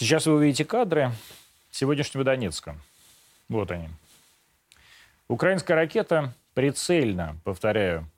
[0.00, 1.12] Сейчас вы увидите кадры
[1.70, 2.74] сегодняшнего Донецка.
[3.50, 3.90] Вот они.
[5.28, 8.08] Украинская ракета прицельно, повторяю,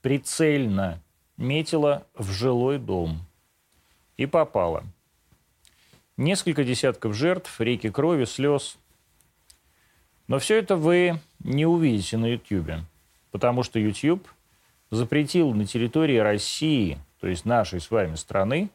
[0.00, 1.02] прицельно
[1.36, 3.26] метила в жилой дом
[4.16, 4.84] и попала.
[6.16, 8.78] Несколько десятков жертв, реки крови, слез.
[10.28, 12.84] Но все это вы не увидите на YouTube,
[13.32, 14.24] потому что YouTube
[14.92, 18.70] запретил на территории России, то есть нашей с вами страны,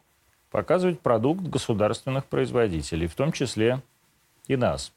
[0.53, 3.81] показывать продукт государственных производителей, в том числе
[4.47, 4.93] и нас.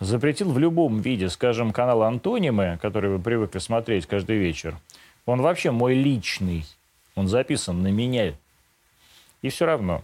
[0.00, 4.76] Запретил в любом виде, скажем, канал «Антонимы», который вы привыкли смотреть каждый вечер.
[5.24, 6.66] Он вообще мой личный.
[7.14, 8.34] Он записан на меня.
[9.40, 10.02] И все равно.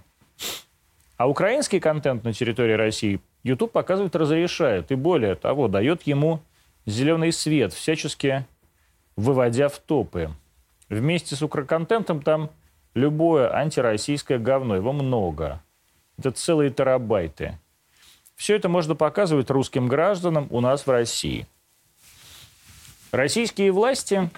[1.17, 4.93] А украинский контент на территории России YouTube показывает разрешает.
[4.93, 6.41] И более того, дает ему
[6.85, 8.47] зеленый свет, всячески
[9.17, 10.31] выводя в топы.
[10.89, 12.51] Вместе с укроконтентом там
[12.97, 15.63] любое антироссийское говно, его много.
[16.19, 17.59] Это целые терабайты.
[18.35, 21.47] Все это можно показывать русским гражданам у нас в России.
[23.13, 24.31] Российские власти,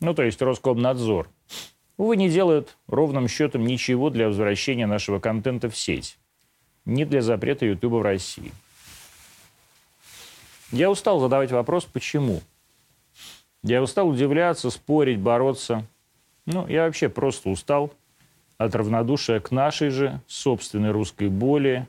[0.00, 1.28] ну то есть Роскомнадзор,
[1.96, 6.16] увы, не делают ровным счетом ничего для возвращения нашего контента в сеть.
[6.84, 8.52] Не для запрета Ютуба в России.
[10.70, 12.40] Я устал задавать вопрос, почему.
[13.64, 15.84] Я устал удивляться, спорить, бороться–
[16.46, 17.92] ну, я вообще просто устал
[18.56, 21.86] от равнодушия к нашей же собственной русской боли,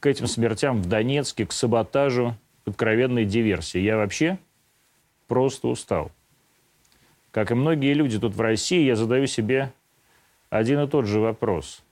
[0.00, 3.78] к этим смертям в Донецке, к саботажу, к откровенной диверсии.
[3.78, 4.38] Я вообще
[5.28, 6.10] просто устал.
[7.30, 9.72] Как и многие люди тут в России, я задаю себе
[10.50, 11.82] один и тот же вопрос.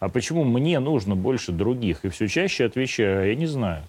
[0.00, 2.04] А почему мне нужно больше других?
[2.04, 3.84] И все чаще отвечаю, «А я не знаю.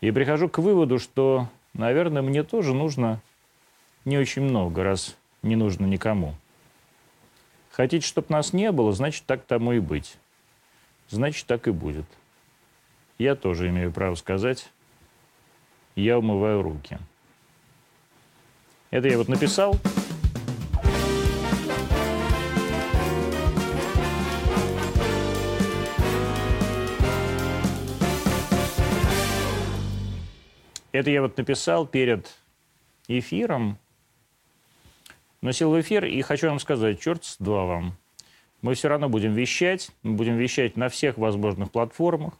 [0.00, 3.22] И прихожу к выводу, что, наверное, мне тоже нужно
[4.04, 6.34] не очень много, раз не нужно никому.
[7.70, 10.16] Хотите, чтобы нас не было, значит, так тому и быть.
[11.08, 12.06] Значит, так и будет.
[13.18, 14.70] Я тоже имею право сказать,
[15.94, 16.98] я умываю руки.
[18.90, 19.76] Это я вот написал.
[30.92, 32.34] Это я вот написал перед
[33.06, 33.78] эфиром
[35.46, 37.96] но сел в эфир и хочу вам сказать, черт с два вам.
[38.62, 42.34] Мы все равно будем вещать, мы будем вещать на всех возможных платформах,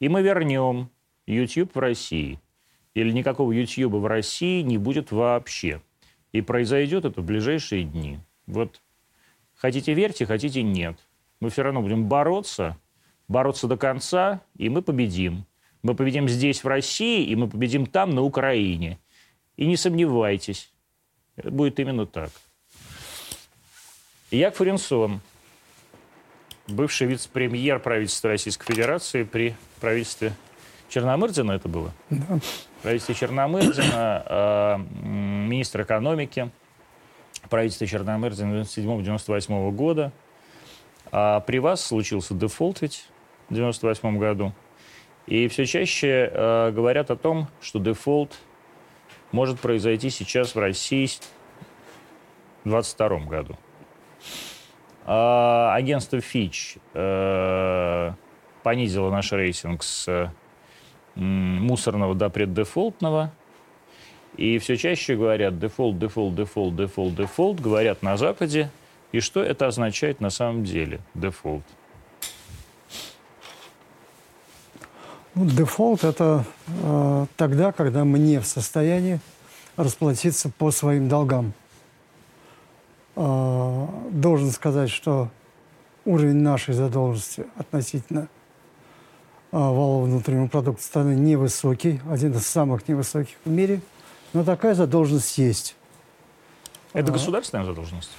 [0.00, 0.88] и мы вернем
[1.26, 2.40] YouTube в России.
[2.94, 5.82] Или никакого YouTube в России не будет вообще.
[6.32, 8.18] И произойдет это в ближайшие дни.
[8.46, 8.80] Вот
[9.54, 10.96] хотите верьте, хотите нет.
[11.38, 12.78] Мы все равно будем бороться,
[13.28, 15.44] бороться до конца, и мы победим.
[15.82, 18.98] Мы победим здесь, в России, и мы победим там, на Украине.
[19.58, 20.71] И не сомневайтесь,
[21.36, 22.30] это будет именно так.
[24.30, 25.20] Як Фуренсон,
[26.66, 30.32] бывший вице-премьер правительства Российской Федерации при правительстве
[30.88, 31.92] Черномырдина это было?
[32.10, 32.38] Да.
[32.82, 36.50] Правительство Черномырдина, э, министр экономики,
[37.48, 40.12] правительство Черномырдина 97-98 года.
[41.10, 43.06] А при вас случился дефолт ведь
[43.50, 44.52] в 98 году.
[45.26, 48.38] И все чаще э, говорят о том, что дефолт–
[49.32, 51.06] может произойти сейчас в России
[52.64, 53.56] в 2022 году.
[55.04, 58.12] А, агентство Fitch э,
[58.62, 60.30] понизило наш рейтинг с
[61.14, 63.32] мусорного до преддефолтного.
[64.36, 68.70] И все чаще говорят дефолт, дефолт, дефолт, дефолт, дефолт, говорят на Западе.
[69.12, 71.64] И что это означает на самом деле, дефолт?
[75.34, 79.18] Ну, дефолт– это э, тогда, когда мы не в состоянии
[79.76, 81.54] расплатиться по своим долгам.
[83.16, 85.30] Э, должен сказать, что
[86.04, 88.28] уровень нашей задолженности относительно
[89.52, 93.80] э, валового внутреннего продукта страны невысокий, один из самых невысоких в мире,
[94.34, 95.76] но такая задолженность есть.
[96.92, 98.10] Это а, государственная задолженность?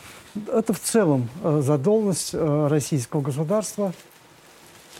[0.52, 3.94] Это в целом э, задолженность э, российского государства–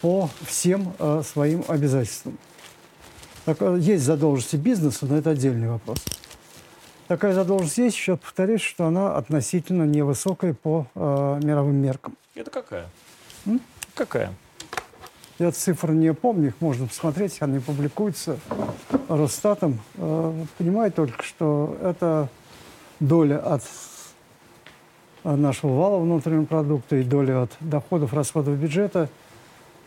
[0.04, 2.38] по всем э, своим обязательствам.
[3.46, 5.98] Так, э, есть задолженности бизнеса, но это отдельный вопрос.
[7.08, 12.18] Такая задолженность есть, еще повторюсь, что она относительно невысокая по э, мировым меркам.
[12.36, 12.90] Это какая?
[13.46, 13.62] М?
[13.96, 14.34] Какая?
[15.40, 18.38] Я цифр не помню, их можно посмотреть, они публикуются
[19.08, 19.80] Росстатом.
[19.96, 22.28] Э, понимаю только, что это
[23.00, 23.64] доля от
[25.24, 29.08] э, нашего вала внутреннего продукта и доля от доходов, расходов бюджета–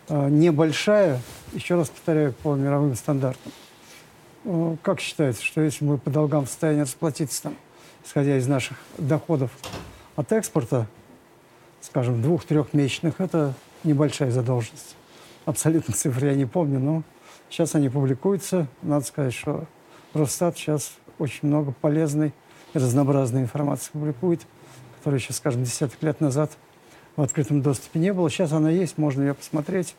[0.08, 1.20] небольшая,
[1.52, 3.52] еще раз повторяю, по мировым стандартам.
[4.44, 7.56] Ну, как считается, что если мы по долгам в состоянии расплатиться, там,
[8.04, 9.50] исходя из наших доходов
[10.14, 10.86] от экспорта,
[11.80, 14.96] скажем, двух-трехмесячных, это небольшая задолженность.
[15.44, 17.02] Абсолютно цифры я не помню, но
[17.50, 18.68] сейчас они публикуются.
[18.82, 19.66] Надо сказать, что
[20.14, 22.32] Росстат сейчас очень много полезной
[22.72, 24.46] и разнообразной информации публикует,
[24.98, 26.56] которая еще, скажем, десяток лет назад
[27.16, 28.30] в открытом доступе не было.
[28.30, 29.94] Сейчас она есть, можно ее посмотреть.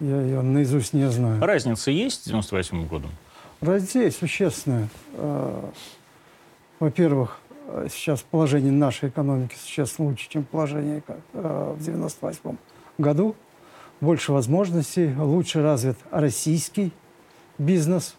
[0.00, 1.42] Я ее наизусть не знаю.
[1.44, 3.10] Разница есть с 98 годом?
[3.60, 4.88] Разница существенная.
[5.14, 5.70] А,
[6.78, 7.40] во-первых,
[7.90, 11.02] сейчас положение нашей экономики сейчас лучше, чем положение
[11.34, 12.56] а, в 98
[12.98, 13.34] году.
[14.00, 16.92] Больше возможностей, лучше развит российский
[17.58, 18.14] бизнес.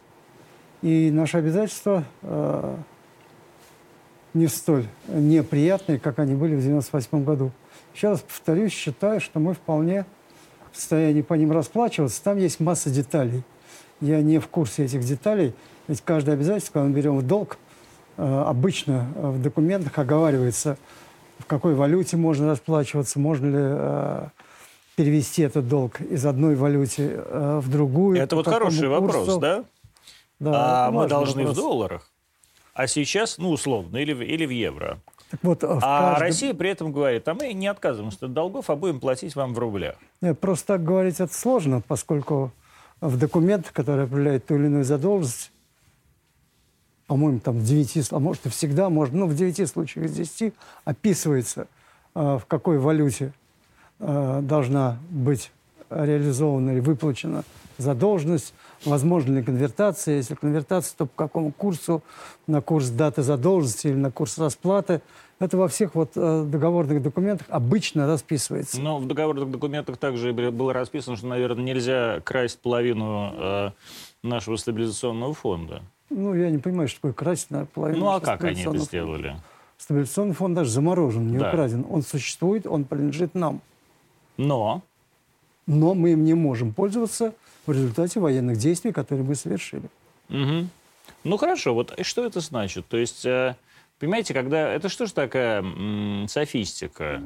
[0.81, 2.77] И наши обязательства а,
[4.33, 7.51] не столь неприятные, как они были в 98 году.
[8.01, 10.05] Раз повторюсь, считаю, что мы вполне
[10.71, 12.23] в состоянии по ним расплачиваться.
[12.23, 13.43] Там есть масса деталей.
[14.01, 15.53] Я не в курсе этих деталей.
[15.87, 17.57] Ведь каждое обязательство, когда мы берем в долг,
[18.17, 20.77] э, обычно в документах оговаривается,
[21.39, 24.27] в какой валюте можно расплачиваться, можно ли э,
[24.95, 28.17] перевести этот долг из одной валюты э, в другую.
[28.17, 29.01] Это вот хороший курсу.
[29.01, 29.63] вопрос, да?
[30.39, 31.57] Да, а мы должны вопрос.
[31.57, 32.11] в долларах,
[32.73, 34.99] а сейчас, ну, условно, или, или в евро.
[35.29, 36.21] Так вот, а каждом...
[36.21, 39.59] Россия при этом говорит, а мы не отказываемся от долгов, а будем платить вам в
[39.59, 39.95] рублях.
[40.21, 42.51] Нет, просто так говорить это сложно, поскольку
[42.99, 45.51] в документах, которые определяют ту или иную задолженность,
[47.05, 50.53] по-моему, там в 9, а может и всегда, может, ну, в 9 случаях из 10
[50.85, 51.67] описывается,
[52.13, 53.33] э, в какой валюте
[53.99, 55.51] э, должна быть
[55.89, 57.43] реализована или выплачена
[57.77, 58.53] задолженность,
[58.85, 62.01] возможно ли конвертация, если конвертация, то по какому курсу,
[62.47, 65.01] на курс даты задолженности или на курс расплаты.
[65.39, 68.81] Это во всех вот э, договорных документах обычно расписывается.
[68.81, 73.71] Но в договорных документах также было расписано, что, наверное, нельзя красть половину э,
[74.21, 75.81] нашего стабилизационного фонда.
[76.09, 79.37] Ну, я не понимаю, что такое красть на половину Ну, а как они это сделали?
[79.77, 81.49] Стабилизационный фонд даже заморожен, не да.
[81.49, 81.85] украден.
[81.89, 83.61] Он существует, он принадлежит нам.
[84.35, 84.81] Но?
[85.67, 87.33] Но мы им не можем пользоваться
[87.69, 89.89] в результате военных действий, которые мы совершили.
[90.29, 90.67] Угу.
[91.23, 91.73] Ну, хорошо.
[91.73, 92.85] Вот что это значит?
[92.87, 93.25] То есть...
[93.25, 93.55] Э,
[93.99, 94.71] Понимаете, когда...
[94.73, 97.21] Это что же такая м, софистика?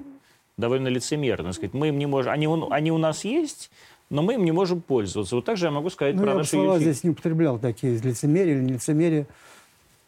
[0.58, 1.54] Довольно лицемерно.
[1.54, 2.32] Сказать, мы им не можем...
[2.32, 3.70] Они, они у нас есть,
[4.10, 5.36] но мы им не можем пользоваться.
[5.36, 7.98] Вот так же я могу сказать ну, про я наши слова здесь не употреблял такие
[7.98, 9.28] лицемерие или лицемерие.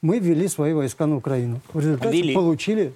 [0.01, 1.61] Мы ввели свои войска на Украину.
[1.71, 2.33] В результате ввели.
[2.33, 2.93] получили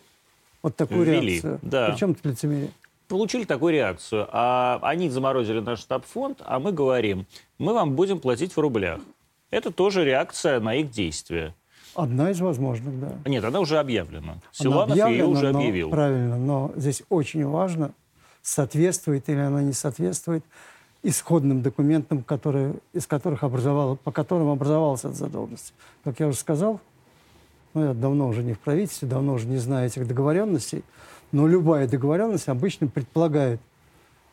[0.62, 1.60] вот такую ввели, реакцию.
[1.62, 1.92] Да.
[1.92, 2.72] Причем тут лицемерие?
[3.10, 4.28] Получили такую реакцию.
[4.32, 7.26] А они заморозили наш штаб-фонд, а мы говорим,
[7.58, 9.02] мы вам будем платить в рублях.
[9.50, 11.56] Это тоже реакция на их действия.
[11.96, 13.14] Одна из возможных, да.
[13.26, 14.38] Нет, она уже объявлена.
[14.52, 15.90] Силанов она ее уже но, объявил.
[15.90, 17.94] Правильно, но здесь очень важно,
[18.44, 20.46] соответствует или она не соответствует
[21.02, 25.74] исходным документам, которые, из которых образовал, по которым образовалась эта задолженность.
[26.04, 26.80] Как я уже сказал,
[27.74, 30.84] ну, я давно уже не в правительстве, давно уже не знаю этих договоренностей,
[31.32, 33.60] но любая договоренность обычно предполагает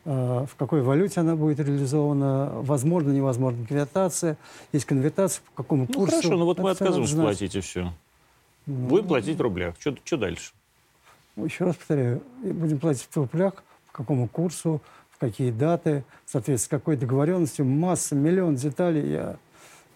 [0.09, 4.37] Э, в какой валюте она будет реализована, возможно, невозможно конвертация,
[4.71, 6.15] есть конвертация, по какому ну, курсу.
[6.15, 7.91] хорошо, но вот мы отказываемся платить и все.
[8.65, 9.75] Ну, будем платить в рублях.
[9.77, 10.53] Что, дальше?
[11.35, 13.55] Ну, еще раз повторяю, будем платить в рублях,
[13.87, 19.11] по какому курсу, в какие даты, соответственно, с какой договоренностью, масса, миллион деталей.
[19.11, 19.35] Я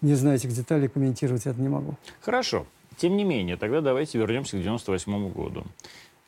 [0.02, 1.96] не знаю этих деталей, комментировать это не могу.
[2.20, 2.66] Хорошо.
[2.98, 5.64] Тем не менее, тогда давайте вернемся к 98 году.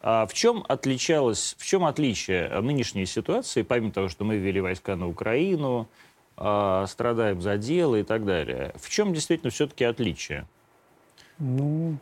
[0.06, 4.96] А в чем отличалось, в чем отличие нынешней ситуации, помимо того, что мы ввели войска
[4.96, 5.88] на Украину,
[6.37, 8.75] э, страдаем за дело и так далее?
[8.76, 10.46] В чем действительно все-таки отличие?
[11.38, 11.96] Ну,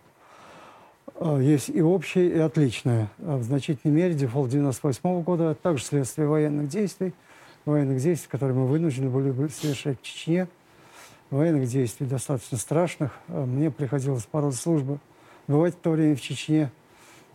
[1.15, 3.09] а, есть и общее, и отличное.
[3.21, 7.15] А в значительной мере дефолт 98 года также следствие военных действий,
[7.65, 10.49] военных действий, которые мы вынуждены были совершать в Чечне,
[11.31, 13.13] военных действий достаточно страшных.
[13.29, 14.99] Мне приходилось по роду службы
[15.47, 16.73] бывать в то время в Чечне–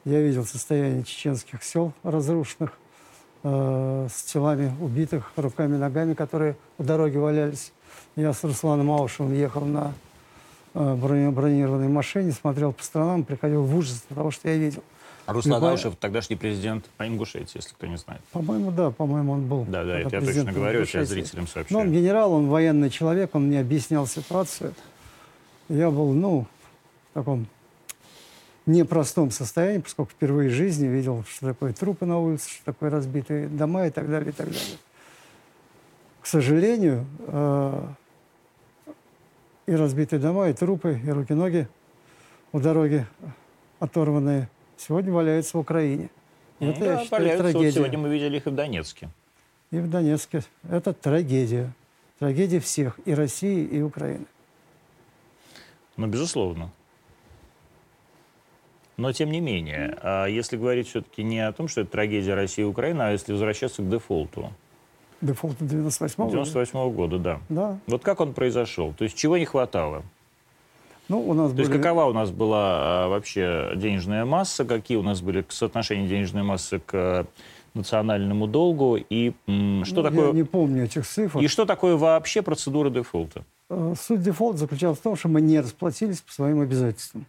[0.08, 2.72] я видел состояние чеченских сел разрушенных,
[3.44, 7.74] э, с телами убитых, руками, ногами, которые у дороги валялись.
[8.16, 9.94] Я с Русланом Аушевым ехал на
[10.74, 14.82] э, бронированной машине, смотрел по сторонам, приходил в ужас от того, что я видел.
[15.26, 15.72] А Руслан Любая...
[15.74, 18.22] Аушев тогдашний президент Ингушетии, если кто не знает.
[18.32, 19.66] По-моему, да, по-моему, он был.
[19.66, 21.78] Да, да, это я точно говорю, я зрителям сообщаю.
[21.78, 24.74] Но он генерал, он военный человек, он мне объяснял ситуацию.
[25.68, 26.48] Я был, ну,
[27.12, 27.46] в таком
[28.68, 33.48] непростом состоянии, поскольку впервые в жизни видел, что такое трупы на улице, что такое разбитые
[33.48, 34.78] дома и так далее, и так далее.
[36.22, 37.88] К сожалению, э,
[39.68, 41.68] и разбитые дома, и трупы, и руки-ноги
[42.52, 43.06] у дороги
[43.80, 46.10] оторванные сегодня валяются в Украине.
[46.60, 47.44] Это, да, я считаю, валяются.
[47.44, 47.66] трагедия.
[47.66, 49.10] Вот сегодня мы видели их и в Донецке.
[49.72, 50.44] И в Донецке.
[50.70, 51.74] Это трагедия.
[52.20, 54.26] Трагедия всех, и России, и Украины.
[55.98, 56.72] Ну, безусловно.
[58.98, 62.64] Но тем не менее, а если говорить все-таки не о том, что это трагедия России
[62.64, 64.52] и Украины, а если возвращаться к дефолту.
[65.22, 67.40] Дефолт 98 98 -го года, да.
[67.50, 67.80] Да.
[67.88, 68.94] Вот как он произошел?
[68.94, 70.04] То есть чего не хватало?
[71.10, 71.68] Ну, у нас То были...
[71.68, 76.44] есть какова у нас была а, вообще денежная масса, какие у нас были соотношения денежной
[76.44, 77.26] массы к
[77.74, 81.40] национальному долгу и м, что Ну, такое Я не помню этих цифр.
[81.40, 83.44] и что такое вообще процедура дефолта?
[83.70, 87.26] Э, Суть дефолта заключалась в том, что мы не расплатились по своим обязательствам.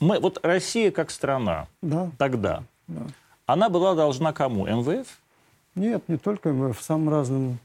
[0.00, 3.02] Мы вот Россия как страна Да, тогда да.
[3.46, 4.66] она была должна кому?
[4.66, 5.06] МВФ?
[5.74, 7.58] Нет, не только МВФ, самым разным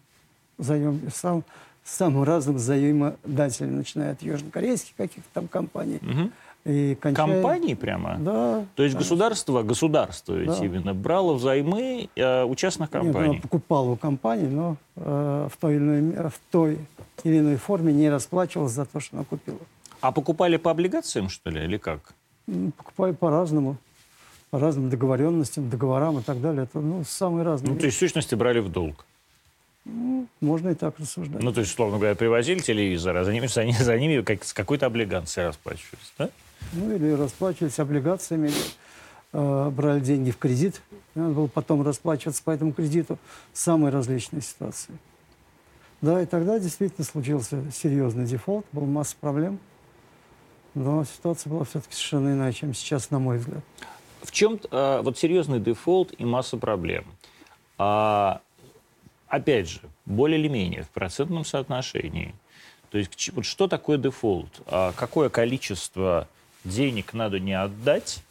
[0.57, 1.43] заем, сам,
[1.83, 6.31] самым разным заимодателям, начиная от южнокорейских каких-то там компаний Мгм.
[6.65, 7.25] и кончая...
[7.41, 8.17] Компании прямо?
[8.19, 8.65] Да.
[8.75, 8.99] То есть конечно.
[8.99, 10.65] государство, государство ведь Да.
[10.65, 13.29] именно брало взаймы э, у частных Нет, компаний.
[13.33, 16.79] она покупала у компании, но э, в, той или иной, в той
[17.23, 19.59] или иной форме не расплачивалась за то, что она купила.
[20.01, 22.13] А покупали по облигациям, что ли, или как?
[22.47, 23.77] М, Покупали по-разному,
[24.51, 26.63] по разным договоренностям, договорам и так далее.
[26.63, 27.73] Это ну, самые разные.
[27.73, 29.05] Ну, то есть в сущности брали в долг.
[29.85, 31.43] Ну, можно и так рассуждать.
[31.43, 34.43] Ну, то есть, условно говоря, привозили телевизор, а за ними, за ними, за ними как,
[34.43, 36.29] с какой-то облигацией расплачивались, да?
[36.73, 38.55] Ну, или расплачивались облигациями, или,
[39.33, 40.81] э, брали деньги в кредит.
[41.13, 43.19] Надо было потом расплачиваться по этому кредиту.
[43.53, 44.93] Самые различные ситуации.
[46.01, 49.59] Да, и тогда действительно случился серьезный дефолт, была масса проблем.
[50.75, 53.63] Но ситуация была все-таки совершенно иная, чем сейчас, на мой взгляд.
[54.21, 57.05] В чем э, вот серьезный дефолт и масса проблем?
[57.77, 58.41] А,
[59.27, 62.35] опять же, более или менее в процентном соотношении.
[62.91, 64.49] То есть вот что такое дефолт?
[64.67, 66.27] А какое количество
[66.65, 68.21] денег надо не отдать,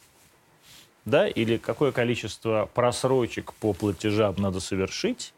[1.05, 5.33] да, или какое количество просрочек по платежам надо совершить,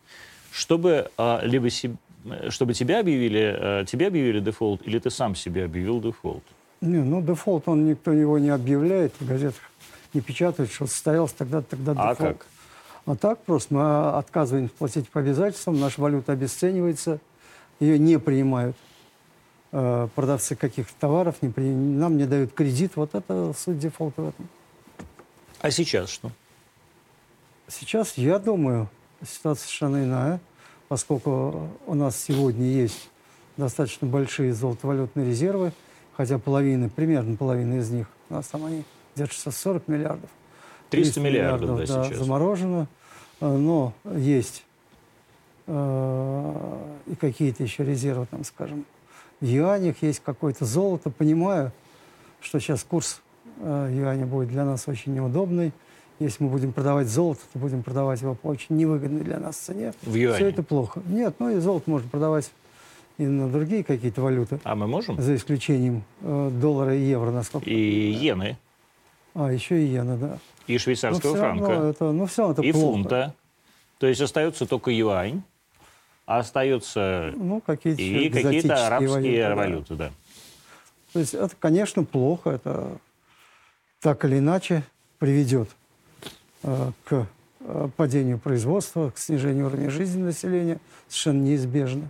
[0.51, 5.35] чтобы а, либо себ- э, чтобы тебя объявили, э, тебе объявили дефолт, или ты сам
[5.35, 6.43] себе объявил дефолт?
[6.81, 9.61] Не, ну, дефолт, он никто его не объявляет, в газетах
[10.13, 12.37] не печатают, что состоялся тогда тогда А дефолт.
[12.37, 12.45] как?
[13.05, 17.19] А так просто мы отказываемся платить по обязательствам, наша валюта обесценивается,
[17.79, 18.75] ее не принимают
[19.71, 22.93] э, продавцы каких-то товаров, не при- нам не дают кредит.
[22.95, 24.47] Вот это суть дефолта в этом.
[25.61, 26.31] А сейчас что?
[27.67, 28.87] Сейчас, я думаю,
[29.27, 30.39] ситуация совершенно иная,
[30.87, 33.09] поскольку у нас сегодня есть
[33.57, 35.73] достаточно большие золотовалютные резервы,
[36.17, 38.83] хотя половина, примерно половина из них, у нас там они
[39.15, 40.29] держатся 40 миллиардов.
[40.89, 42.17] 300 миллиардов, да, сейчас.
[42.17, 42.87] заморожено,
[43.39, 44.63] э, но есть
[45.67, 48.85] э, и какие-то еще резервы, там, скажем,
[49.39, 51.11] в юанях есть какое-то золото.
[51.11, 51.71] Понимаю,
[52.41, 53.21] что сейчас курс
[53.59, 55.71] э, юаня будет для нас очень неудобный.
[56.19, 59.93] Если мы будем продавать золото, то будем продавать его по очень невыгодной для нас цене.
[60.01, 60.37] В юане?
[60.37, 61.01] Все это плохо.
[61.05, 62.49] Нет, ну и золото можно продавать
[63.17, 65.19] и на другие какие-то валюты, А мы можем?
[65.21, 67.69] за исключением э, доллара и евро, насколько.
[67.69, 67.73] И
[68.11, 68.57] иены,
[69.33, 70.37] А, еще и иена, да.
[70.67, 72.85] и Но швейцарского равно франка, это, ну, все это и плохо.
[72.93, 73.33] фунта.
[73.99, 75.41] То есть остается только юань,
[76.27, 79.55] а остается Ну, какие-то еще и какие-то арабские да.
[79.55, 80.11] валюты, да.
[81.13, 82.51] То есть это, конечно, плохо.
[82.51, 82.97] Это
[84.01, 84.83] так или иначе
[85.17, 85.69] приведет
[86.63, 87.27] э, к
[87.61, 90.77] э, падению производства, к снижению уровня жизни населения.
[91.07, 92.09] Совершенно неизбежно.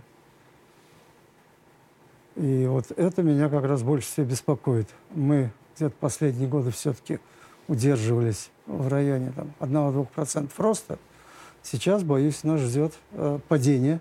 [2.38, 4.88] И вот это меня как раз больше всего беспокоит.
[5.10, 7.18] Мы где-то последние годы все-таки
[7.66, 10.98] удерживались в районе там, 1-2% роста.
[11.64, 14.00] Сейчас, боюсь, нас ждет э, падение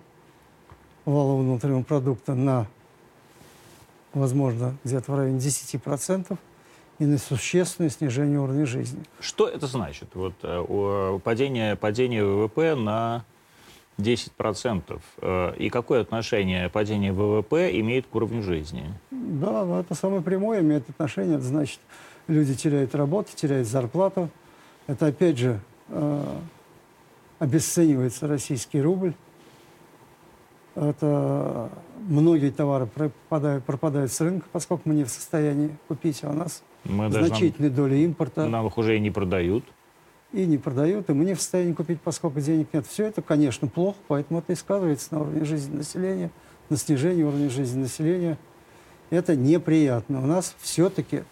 [1.06, 2.68] валового внутреннего продукта на,
[4.14, 6.38] возможно, где-то в районе 10%
[7.00, 9.04] и на существенное снижение уровня жизни.
[9.20, 10.10] Что это значит?
[10.14, 13.26] Вот э, о- падение, падение ВВП на
[13.98, 15.00] 10%.
[15.22, 18.86] Э, И какое отношение падение ВВП имеет к уровню жизни?
[19.12, 21.36] Да, но это самое прямое имеет отношение.
[21.36, 21.80] Это значит,
[22.28, 24.30] люди теряют работу, теряют зарплату.
[24.88, 26.24] Это, опять же, э,
[27.40, 29.14] обесценивается российский рубль.
[30.76, 31.70] Это
[32.08, 36.62] многие товары пропадают, пропадают с рынка, поскольку мы не в состоянии купить, а у нас
[36.84, 38.46] Мы значительная доля импорта.
[38.46, 39.64] нам их уже и не продают.
[40.34, 42.86] И не продают, и мы не в состоянии купить, поскольку денег нет.
[42.86, 46.32] Все это, конечно, плохо, поэтому это и сказывается на уровне жизни населения,
[46.70, 48.38] на снижении уровня жизни населения.
[49.10, 50.22] Это неприятно.
[50.22, 51.24] У нас все-таки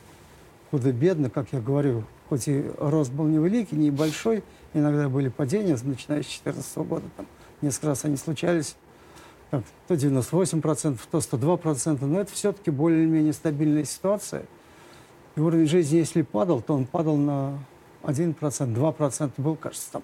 [0.71, 6.27] худо-бедно, как я говорю, хоть и рост был невеликий, небольшой, иногда были падения, начиная с
[6.27, 7.27] 2014 года, там,
[7.61, 8.75] несколько раз они случались,
[9.51, 14.45] так, то 98%, то 102%, но это все-таки более-менее стабильная ситуация.
[15.35, 17.59] И уровень жизни, если падал, то он падал на
[18.05, 20.03] 1%, 2% был, кажется, там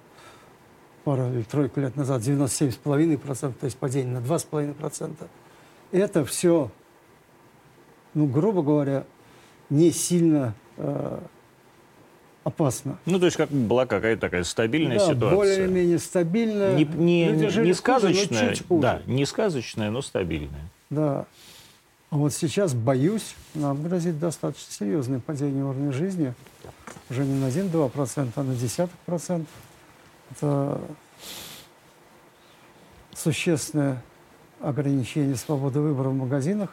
[1.03, 5.27] пару или тройку лет назад, 97,5%, то есть падение на 2,5%.
[5.91, 6.71] Это все,
[8.13, 9.05] ну, грубо говоря,
[9.69, 11.19] не сильно э,
[12.43, 12.99] опасно.
[13.05, 15.35] Ну, то есть как была какая-то такая стабильная да, ситуация.
[15.35, 16.75] более-менее стабильная.
[16.75, 18.81] Не, не, Люди не хуже, но сказочная, чуть хуже.
[18.81, 20.69] да, не сказочная, но стабильная.
[20.89, 21.25] Да.
[22.11, 26.33] А вот сейчас, боюсь, нам грозит достаточно серьезное падение уровня жизни.
[27.09, 29.53] Уже не на 1-2%, а на десяток процентов.
[30.31, 30.81] Это
[33.15, 34.03] существенное
[34.59, 36.71] ограничение свободы выбора в магазинах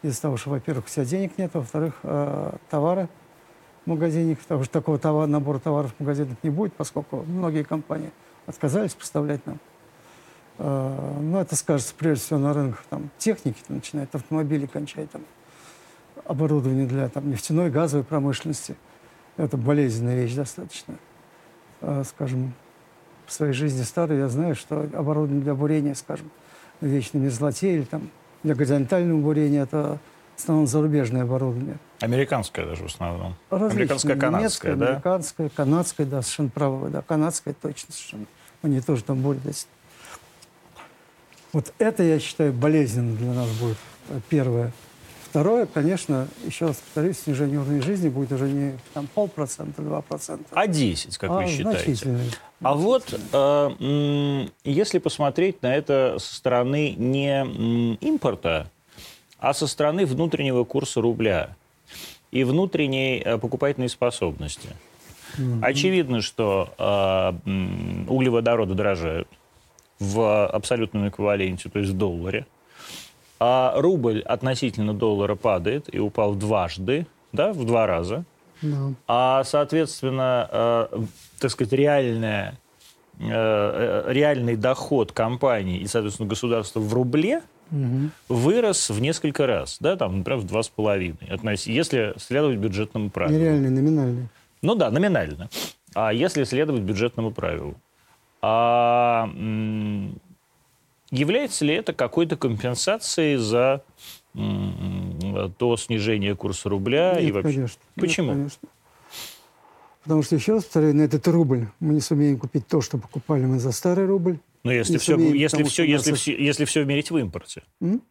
[0.00, 3.10] из-за того, что, во-первых, у тебя денег нет, во-вторых, э, товары
[3.84, 8.10] в магазине, потому что такого товар, набора товаров в магазинах не будет, поскольку многие компании
[8.46, 9.58] отказались поставлять нам.
[10.64, 15.08] Э, ну, это скажется прежде всего на рынках там, техники, там, начиная от автомобилей, кончая
[15.08, 15.22] там,
[16.24, 18.76] оборудование для там, нефтяной, газовой промышленности.
[19.36, 20.94] Это болезненная вещь достаточно.
[21.80, 22.54] Э, скажем,
[23.26, 26.30] в своей жизни старой я знаю, что оборудование для бурения, скажем,
[26.80, 28.08] вечной мерзлоте или там,
[28.44, 29.98] для горизонтального бурения, это
[30.36, 31.78] в основном зарубежное оборудование.
[32.00, 33.34] Американская даже в основном.
[33.50, 34.86] Канадская, Немецкая, да?
[34.90, 36.78] Американская, канадская, да, совершенно правы.
[36.78, 38.26] вы, Да, канадская точно совершенно.
[38.62, 39.42] Они тоже там бурят.
[41.52, 43.76] Вот это, я считаю, болезненно для нас будет,
[44.28, 44.72] первое.
[45.32, 50.44] Второе, конечно, еще раз повторюсь, снижение уровня жизни будет уже не там, полпроцента, два процента,
[50.52, 52.18] А 10, как вы считаете?
[52.60, 58.70] А вот э, если посмотреть на это со стороны не импорта,
[59.38, 61.56] а со стороны внутреннего курса рубля
[62.30, 64.68] и внутренней э, покупательной способности.
[65.62, 67.50] Очевидно, что э,
[68.06, 69.28] углеводороды дорожают
[70.02, 72.46] в абсолютном эквиваленте, то есть в долларе.
[73.38, 78.24] А рубль относительно доллара падает и упал дважды, да, в два раза.
[78.60, 78.92] Да.
[79.08, 80.98] А, соответственно, э,
[81.40, 82.58] так сказать, реальная,
[83.18, 88.12] э, э, реальный доход компании и, соответственно, государства в рубле Мгм.
[88.28, 91.18] вырос в несколько раз, да, там, например, в два с половиной,
[91.64, 93.38] если следовать бюджетному правилу.
[93.38, 94.28] Нереальный, номинальный.
[94.60, 95.48] Ну да, номинально.
[95.94, 97.74] А если следовать бюджетному правилу?
[98.42, 99.28] А
[101.10, 103.82] является ли это какой-то компенсацией за
[105.58, 107.54] то снижение курса рубля и Нет, вообще?
[107.54, 107.80] конечно.
[107.96, 108.32] Нет, Почему?
[108.32, 108.68] конечно.
[110.02, 113.44] Потому что, еще раз повторяю, на этот рубль мы не сумеем купить то, что покупали
[113.44, 114.38] мы за старый рубль.
[114.64, 117.16] Ну, если все, сумеем, если потому все, нас если это- все, если все мерить в
[117.18, 117.62] импорте.
[117.80, 118.02] М?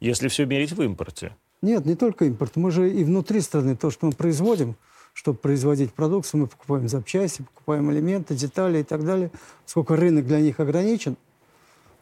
[0.00, 1.34] Если все мерить в импорте.
[1.62, 2.56] Нет, не только импорт.
[2.56, 4.76] Мы же и внутри страны то, что мы производим,
[5.12, 9.30] чтобы производить продукцию, мы покупаем запчасти, покупаем элементы, детали и так далее.
[9.66, 11.16] Сколько рынок для них ограничен.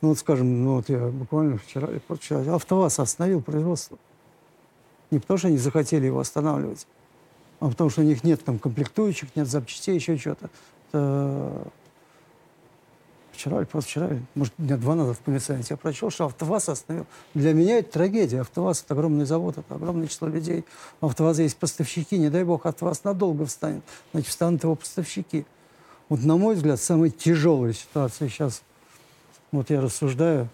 [0.00, 3.98] Ну вот, скажем, ну вот я буквально вчера или АвтоВАЗ остановил производство.
[5.10, 6.86] Не потому, что они захотели его останавливать,
[7.60, 10.50] а потому, что у них нет там комплектующих, нет запчастей, еще что-то.
[10.92, 11.66] Это
[13.38, 17.06] вчера или позавчера, может, дня два назад в коммерсанте я прочел, что АвтоВАЗ остановил.
[17.34, 18.40] Для меня это трагедия.
[18.40, 20.64] АвтоВАЗ– это огромный завод, это огромное число людей.
[21.00, 22.18] У АвтоВАЗа есть поставщики.
[22.18, 23.84] Не дай бог, АвтоВАЗ надолго встанет.
[24.12, 25.46] Значит, встанут его поставщики.
[26.08, 28.62] Вот, на мой взгляд, самая тяжелая ситуация сейчас.
[29.52, 30.48] Вот я рассуждаю.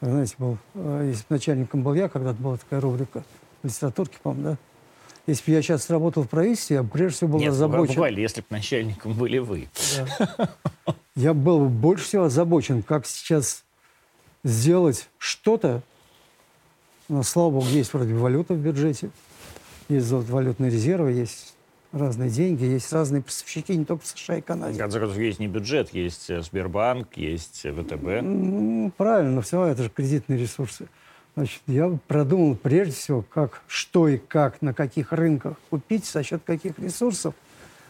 [0.00, 3.24] Знаете, был, э, если начальником был я, когда-то была такая рубрика
[3.62, 4.56] в литературке, по-моему, да?
[5.26, 7.88] Если бы я сейчас работал в правительстве, я бы прежде всего был Нет, озабочен.
[7.94, 9.68] буквально, если бы начальником были вы.
[9.96, 10.48] Да.
[11.16, 13.64] Я был бы больше всего озабочен, как сейчас
[14.44, 15.82] сделать что-то.
[17.08, 19.10] Но, слава богу, есть вроде валюта в бюджете,
[19.88, 21.54] есть валютные резервы, есть
[21.92, 24.78] разные деньги, есть разные поставщики, не только в США и В Канаде.
[24.78, 28.04] конце концов, есть не бюджет, есть э, Сбербанк, есть э, ВТБ.
[28.06, 30.88] М, Правильно, но все это же кредитные ресурсы.
[31.36, 36.40] Значит, я продумал прежде всего, как, что и как, на каких рынках купить, за счет
[36.46, 37.34] каких ресурсов,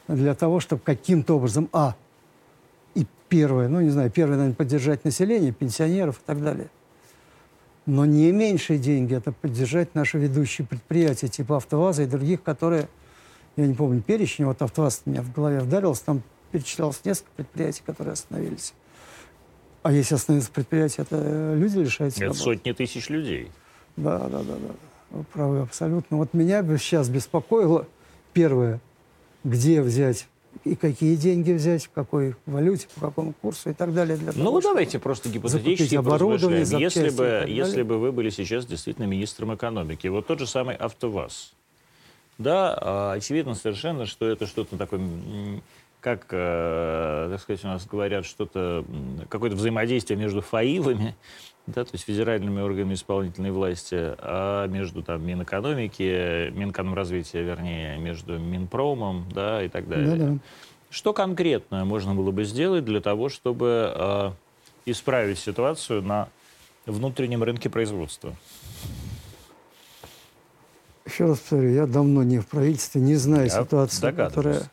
[0.08, 1.94] для того, чтобы каким-то образом, а,
[2.96, 6.68] и первое, ну, не знаю, первое, наверное, поддержать население, пенсионеров и так далее.
[7.86, 12.88] Но не меньшие деньги– это поддержать наши ведущие предприятия, типа «АвтоВАЗа» и других, которые,
[13.54, 18.14] я не помню перечень, вот «АвтоВАЗ» меня в голове вдарился, там перечислялось несколько предприятий, которые
[18.14, 18.74] остановились.
[19.86, 22.42] А если остановится предприятие, это люди лишаются Это работы.
[22.42, 23.52] сотни тысяч людей.
[23.96, 24.74] Да, да, да, да.
[25.12, 26.16] Вы правы абсолютно.
[26.16, 27.86] Вот меня бы сейчас беспокоило
[28.32, 28.80] первое,
[29.44, 30.26] где взять
[30.64, 34.16] и какие деньги взять, в какой валюте, по какому курсу и так далее.
[34.16, 36.64] Для Ну, того, чтобы- давайте просто гипотетически оборудование.
[36.80, 41.52] Если бы, если бы вы были сейчас действительно министром экономики, вот тот же самый АвтоВАЗ,
[42.38, 45.00] да, а, очевидно совершенно, что это что-то такое,
[46.06, 48.84] как, э, так сказать, у нас говорят, что-то,
[49.28, 51.16] какое-то взаимодействие между ФАИВами,
[51.66, 59.28] да, то есть федеральными органами исполнительной власти, а между там Минэкономики, Минэкономразвития, вернее, между Минпромом,
[59.34, 60.14] да, и так далее.
[60.14, 60.38] Да-да.
[60.90, 64.30] Что конкретно можно было бы сделать для того, чтобы э,
[64.84, 66.28] исправить ситуацию на
[66.86, 68.32] внутреннем рынке производства?
[71.04, 74.34] Еще раз повторю, я давно не в правительстве, не знаю Я ситуацию, догадываюсь.
[74.34, 74.70] которая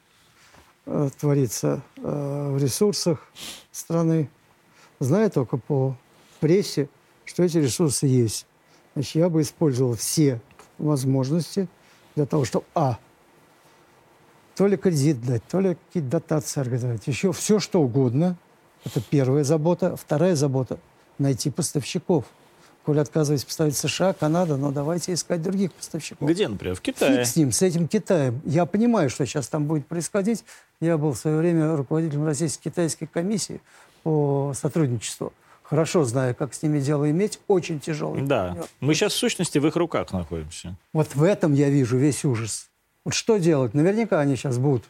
[1.19, 3.27] творится э, в ресурсах
[3.71, 4.29] страны.
[4.99, 5.95] Знаю только по
[6.39, 6.89] прессе,
[7.25, 8.45] что эти ресурсы есть.
[8.93, 10.41] Значит, я бы использовал все
[10.77, 11.67] возможности
[12.15, 12.99] для того, чтобы, а,
[14.55, 18.37] то ли кредит дать, то ли какие-то дотации организовать, еще все что угодно.
[18.85, 19.95] Это первая забота.
[19.95, 20.77] Вторая забота–
[21.17, 22.25] найти поставщиков.
[22.85, 26.27] Коли отказываетесь поставить США, Канада, но давайте искать других поставщиков.
[26.27, 26.75] Где, например?
[26.75, 27.19] В Китае?
[27.19, 28.41] Фиг с ним, с этим Китаем.
[28.43, 30.43] Я понимаю, что сейчас там будет происходить.
[30.81, 33.61] Я был в свое время руководителем Российско-Китайской комиссии
[34.03, 35.31] по сотрудничеству.
[35.63, 37.39] Хорошо знаю, как с ними дело иметь.
[37.47, 38.23] Очень тяжелый.
[38.23, 38.47] Да.
[38.47, 38.65] партнер.
[38.81, 40.75] Мы сейчас, в сущности, в их руках находимся.
[40.91, 42.67] Вот в этом я вижу весь ужас.
[43.05, 43.73] Вот что делать?
[43.73, 44.83] Наверняка они сейчас будут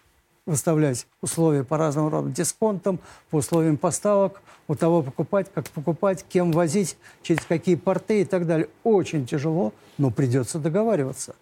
[0.45, 6.51] выставлять условия по разным родам дисконтам, по условиям поставок, у того покупать, как покупать, кем
[6.51, 8.67] возить, через какие порты и так далее.
[8.83, 11.35] Очень тяжело, но придется договариваться.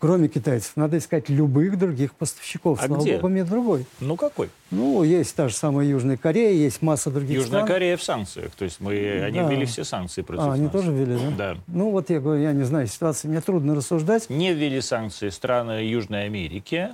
[0.00, 2.78] Кроме китайцев, надо искать любых других поставщиков.
[2.82, 3.14] А Слава где?
[3.16, 3.86] богу, мир другой.
[4.00, 4.50] Ну, какой?
[4.70, 7.66] Ну, есть та же самая Южная Корея, есть масса других Южная стран.
[7.68, 8.50] Корея в санкциях.
[8.54, 9.48] То есть мы, они Да.
[9.48, 10.72] ввели все санкции против А, они нас.
[10.72, 11.54] тоже ввели, да?
[11.54, 11.60] Да.
[11.68, 14.28] Ну, вот я говорю, я не знаю ситуации, мне трудно рассуждать.
[14.28, 16.90] Не ввели санкции страны Южной Америки,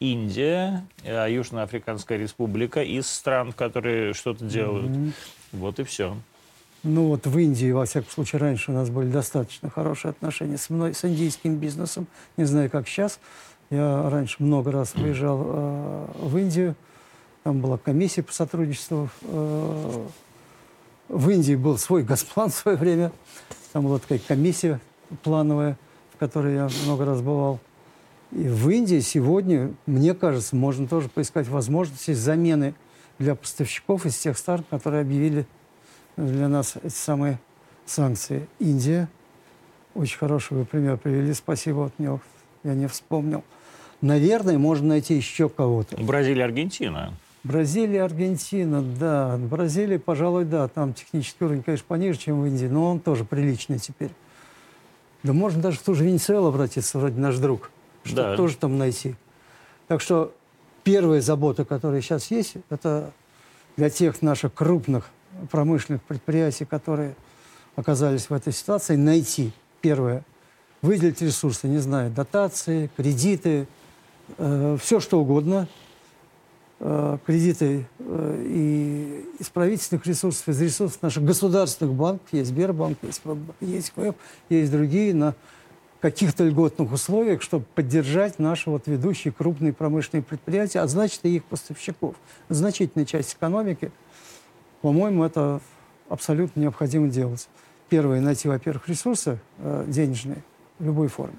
[0.00, 5.14] Индия, э, Южноафриканская республика из стран, которые что-то делают.
[5.52, 6.16] Вот и все.
[6.82, 10.68] Ну вот в Индии, во всяком случае, раньше у нас были достаточно хорошие отношения с,
[10.68, 12.06] мной, с индийским бизнесом.
[12.36, 13.20] Не знаю, как сейчас.
[13.70, 16.74] Я раньше много раз выезжал э, в Индию.
[17.42, 19.08] Там была комиссия по сотрудничеству.
[19.22, 20.06] Э,
[21.08, 23.12] в Индии был свой Газплан в свое время.
[23.72, 24.78] Там была такая комиссия
[25.22, 25.78] плановая,
[26.14, 27.60] в которой я много раз бывал.
[28.34, 32.74] И в Индии сегодня, мне кажется, можно тоже поискать возможности замены
[33.18, 35.46] для поставщиков из тех стран, которые объявили
[36.16, 37.38] для нас эти самые
[37.86, 38.48] санкции.
[38.58, 39.08] Индия,
[39.94, 42.18] очень хороший вы пример привели, спасибо, вот мне,
[42.64, 43.44] я не вспомнил.
[44.00, 45.96] Наверное, можно найти еще кого-то.
[46.02, 47.14] Бразилия, Аргентина.
[47.44, 49.36] Бразилия, Аргентина, да.
[49.38, 50.66] Бразилия, пожалуй, да.
[50.66, 54.10] Там технический уровень, конечно, пониже, чем в Индии, но он тоже приличный теперь.
[55.22, 57.70] Да можно даже в ту же Венесуэлу обратиться, вроде наш друг,
[58.04, 58.36] чтобы Да.
[58.36, 59.16] тоже там найти.
[59.88, 60.32] Так что
[60.82, 63.10] первая забота, которая сейчас есть, это
[63.76, 65.10] для тех наших крупных
[65.50, 67.16] промышленных предприятий, которые
[67.76, 70.24] оказались в этой ситуации, найти, первое,
[70.80, 73.66] выделить ресурсы, не знаю, дотации, кредиты,
[74.38, 75.66] все что угодно,
[76.80, 83.22] э, кредиты э, и из правительственных ресурсов, из ресурсов наших государственных банков, есть Сбербанк, есть,
[83.60, 84.14] есть КФ,
[84.48, 85.34] есть другие, на
[86.04, 91.44] каких-то льготных условиях, чтобы поддержать наши вот ведущие крупные промышленные предприятия, а значит и их
[91.44, 92.14] поставщиков.
[92.50, 93.90] Значительная часть экономики,
[94.82, 95.62] по-моему, это
[96.10, 97.48] абсолютно необходимо делать.
[97.88, 100.44] Первое, найти, во-первых, ресурсы э, денежные
[100.78, 101.38] в любой форме.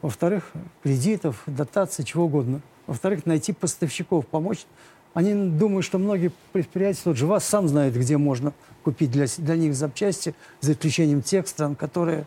[0.00, 0.50] Во-вторых,
[0.82, 2.62] кредитов, дотаций, чего угодно.
[2.86, 4.64] Во-вторых, найти поставщиков, помочь.
[5.12, 9.56] Они думают, что многие предприятия, тот же вас сам знает, где можно купить для, для
[9.56, 12.24] них запчасти, за исключением тех стран, которые...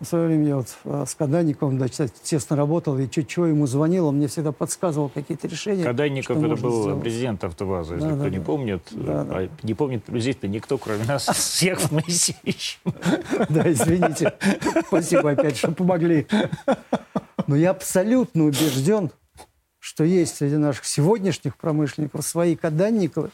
[0.00, 3.66] В свое время я вот э, с Каданниковым, да, тесно работал, и чуть чего ему
[3.66, 5.82] звонил, он мне всегда подсказывал какие-то решения.
[5.82, 7.02] Кадайников что это был сделать.
[7.02, 8.44] президент «АвтоВАЗа», если Да, кто да, не да.
[8.44, 8.82] помнит.
[8.92, 9.36] Да, да.
[9.36, 12.80] А не помнит здесь-то никто, кроме нас, всех Моисеевич.
[13.48, 14.34] Да, извините.
[14.86, 16.28] Спасибо опять, что помогли.
[17.48, 19.10] Но я абсолютно убежден,
[19.80, 23.30] что есть среди наших сегодняшних промышленников свои каданниковы,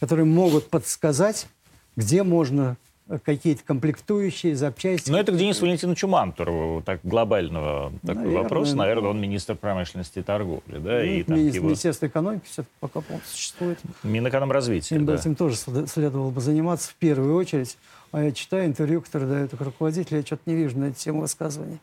[0.00, 1.46] которые могут подсказать,
[1.94, 2.76] где можно
[3.24, 5.10] какие-то комплектующие, запчасти.
[5.10, 8.74] Но это к Денису Валентиновичу Мантурову, так глобального такой Наверное, вопрос.
[8.74, 12.64] Наверное, он министр промышленности и торговли, да, Ну, и там Мини- его Министерство экономики все
[12.80, 13.78] пока существует.
[14.02, 15.14] Минэкономразвития, Им да.
[15.14, 17.78] этим тоже след- следовало бы заниматься в первую очередь.
[18.12, 21.20] А я читаю интервью, которые дают их руководители, я что-то не вижу на эту тему
[21.20, 21.78] высказываний.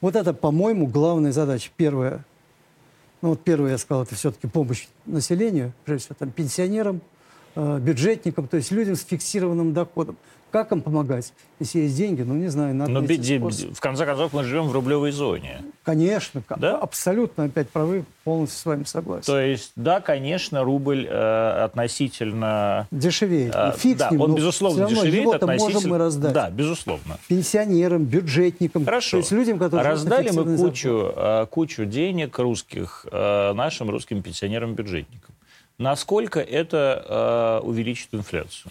[0.00, 1.70] Вот это, по-моему, главная задача.
[1.76, 2.24] Первая.
[3.22, 7.02] Ну вот первое, я сказал, это все-таки помощь населению, прежде всего там, пенсионерам,
[7.54, 10.16] э, бюджетникам, то есть людям с фиксированным доходом.
[10.50, 11.32] Как им помогать?
[11.60, 13.74] Если есть деньги, ну не знаю, надо Но найти беди- способ.
[13.74, 15.62] в конце концов мы живем в рублевой зоне.
[15.84, 16.76] Конечно, Да?
[16.78, 19.26] абсолютно опять правы, полностью с вами согласен.
[19.26, 22.86] То есть, да, конечно, рубль э, относительно...
[22.90, 23.54] Дешевеет.
[23.54, 25.74] э, фиг да, ним, он, но безусловно, дешевеет его-то относительно...
[25.74, 26.32] можем мы раздать.
[26.32, 27.18] Да, безусловно.
[27.28, 28.84] пенсионерам, бюджетникам.
[28.84, 29.10] Хорошо.
[29.12, 29.88] То есть людям, которые...
[29.88, 35.29] Раздали мы кучу, э, кучу денег русских э, нашим русским пенсионерам-бюджетникам.
[35.80, 38.70] Насколько это э, увеличит инфляцию?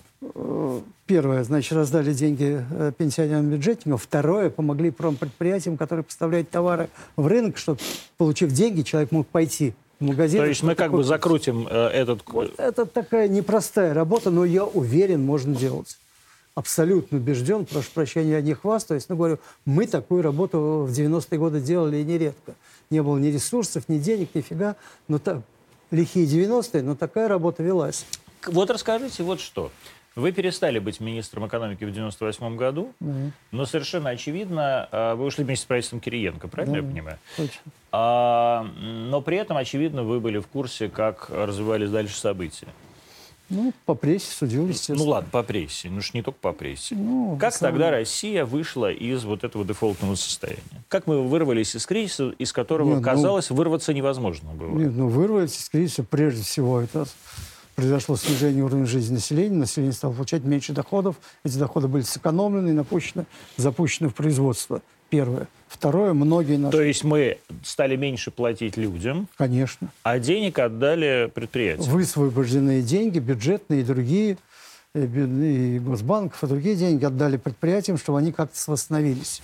[1.08, 3.98] Первое, значит, раздали деньги э, пенсионерам, бюджетникам.
[3.98, 7.80] Второе, помогли промпредприятиям, которые поставляют товары в рынок, чтобы,
[8.18, 10.40] получив деньги, человек мог пойти в магазин.
[10.40, 12.22] То есть мы как бы закрутим э, этот...
[12.28, 15.98] Вот это такая непростая работа, но я уверен, можно делать.
[16.54, 21.60] Абсолютно убежден, прошу прощения, я не хвастаюсь, но говорю, мы такую работу в 90-е годы
[21.60, 22.54] делали и нередко.
[22.92, 24.76] Не было ни ресурсов, ни денег, нифига,
[25.08, 25.42] но так,
[25.92, 28.06] лихие 90-е, но такая работа велась.
[28.48, 29.72] Вот расскажите вот что.
[30.16, 35.44] Вы перестали быть министром экономики в 98 году, Да, но совершенно очевидно, а, вы ушли
[35.44, 36.86] вместе с правительством Кириенко, правильно Да.
[36.86, 37.18] я понимаю?
[37.38, 37.62] точно.
[37.92, 42.68] А, но при этом, очевидно, вы были в курсе, как развивались дальше события.
[43.50, 45.00] Ну, по прессе судил, естественно.
[45.00, 46.96] Ну ладно, по прессе, ну ж не только по прессе.
[46.96, 50.62] Ну, Как основном- тогда Россия вышла из вот этого дефолтного состояния?
[50.88, 54.78] Как мы вырвались из кризиса, из которого, Нет, ну- казалось, вырваться невозможно было?
[54.78, 56.80] Нет, ну, вырвались из кризиса прежде всего.
[56.82, 57.06] Это
[57.76, 62.74] произошло снижение уровня жизни населения, население стало получать меньше доходов, эти доходы были сэкономлены и
[62.74, 63.26] напущены,
[63.58, 64.82] запущены в производство.
[65.10, 65.48] Первое.
[65.68, 66.76] Второе, многие наши...
[66.76, 69.90] То есть мы стали меньше платить людям, Конечно.
[70.04, 71.90] а денег отдали предприятиям.
[71.92, 74.38] Высвобожденные деньги, бюджетные и другие,
[74.96, 75.46] и бю-
[75.76, 79.42] и госбанков, и другие деньги отдали предприятиям, чтобы они как-то восстановились.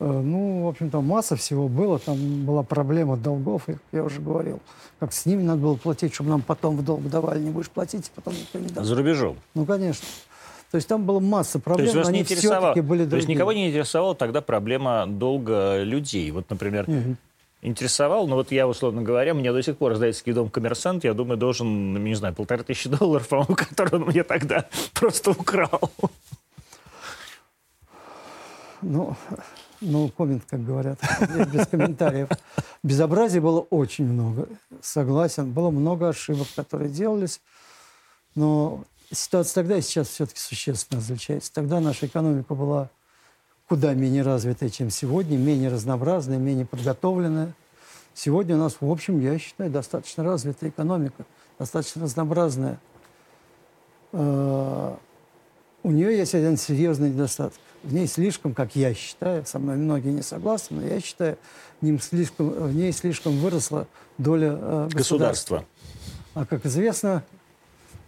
[0.00, 1.98] Э, Ну, в общем-то, масса всего было.
[2.00, 4.60] Там была проблема долгов, я уже говорил.
[4.98, 7.38] Как с ними надо было платить, чтобы нам потом в долг давали.
[7.40, 8.86] Не будешь платить, потом никто не даст.
[8.88, 9.36] За рубежом.
[9.54, 10.04] Ну, конечно.
[10.70, 13.34] То есть там была масса То проблем, есть вас не интересовало, были то есть другие.
[13.34, 16.30] никого не интересовала тогда проблема долга людей.
[16.30, 17.16] Вот, например, Мгм.
[17.62, 21.38] интересовал, но вот я, условно говоря, мне до сих пор издательский дом «Коммерсант», я думаю,
[21.38, 25.90] должен, не знаю, полторы тысячи долларов, по-моему, которые он мне тогда просто украл.
[28.82, 29.14] Ну,
[29.80, 30.98] ну, коммент, как говорят,
[31.52, 32.28] без комментариев.
[32.82, 34.48] Безобразий было очень много,
[34.80, 35.52] согласен.
[35.52, 37.40] Было много ошибок, которые делались.
[38.34, 41.52] Но ситуация тогда и сейчас все-таки существенно различается.
[41.52, 42.90] Тогда наша экономика была
[43.68, 47.54] куда менее развитая, чем сегодня, менее разнообразная, менее подготовленная.
[48.14, 51.24] Сегодня у нас, в общем, я считаю, достаточно развитая экономика,
[51.58, 52.80] достаточно разнообразная.
[54.12, 54.96] Э,
[55.84, 57.58] У нее есть один серьезный недостаток.
[57.84, 61.38] В ней слишком, как я считаю, со мной многие не согласны, но я считаю,
[61.80, 63.86] в, ним слишком, в ней слишком выросла
[64.18, 65.58] доля э, государства.
[65.58, 65.64] Государство.
[66.34, 67.24] А как известно,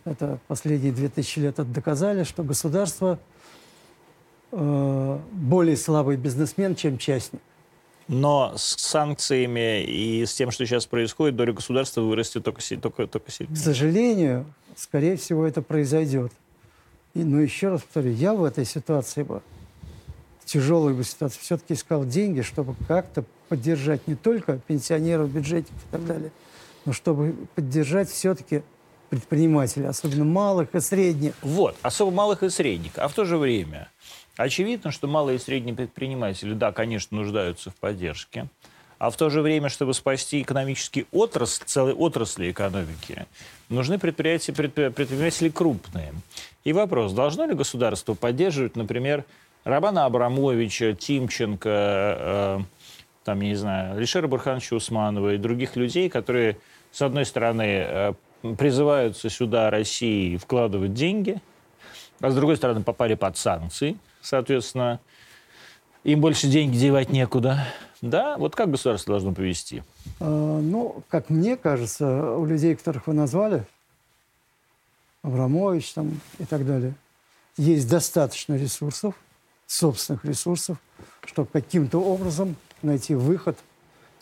[0.04, 3.18] это последние 2000 лет это доказали, что государство
[4.50, 7.40] э, более слабый бизнесмен, чем частник.
[8.08, 13.30] Но с санкциями и с тем, что сейчас происходит, доля государства вырастет только, только, только
[13.30, 13.56] К сильнее.
[13.56, 16.32] сожалению, скорее всего, это произойдет.
[17.14, 19.40] И, но еще раз повторю, я в этой ситуации бы,
[20.44, 26.06] тяжелой бы ситуации, все-таки искал деньги, чтобы как-то поддержать не только пенсионеров, бюджетников и так
[26.06, 26.32] далее,
[26.84, 28.62] но чтобы поддержать все-таки
[29.12, 31.34] предпринимателей, особенно малых и средних.
[31.42, 32.92] Вот, особо малых и средних.
[32.96, 33.90] А в то же время
[34.38, 38.46] очевидно, что малые и средние предприниматели, да, конечно, нуждаются в поддержке.
[38.98, 43.26] А в то же время, чтобы спасти экономический отрасль, целые отрасли экономики,
[43.68, 46.14] нужны предприятия, предпри- предприниматели крупные.
[46.64, 49.26] И вопрос, должно ли государство поддерживать, например,
[49.64, 52.60] Рабана Абрамовича, Тимченко, э,
[53.24, 56.56] там, не знаю, Алишера Бурхановича Усманова и других людей, которые,
[56.92, 58.12] с одной стороны, э,
[58.58, 61.40] призываются сюда России вкладывать деньги,
[62.20, 65.00] а с другой стороны попали под санкции, соответственно,
[66.04, 67.66] им больше деньги девать некуда.
[68.00, 69.84] Да, вот как государство должно повести?
[70.18, 73.64] Э, Ну, как мне кажется, у людей, которых вы назвали,
[75.22, 76.94] Абрамович там и так далее,
[77.56, 79.14] есть достаточно ресурсов,
[79.66, 80.78] собственных ресурсов,
[81.24, 83.56] чтобы каким-то образом найти выход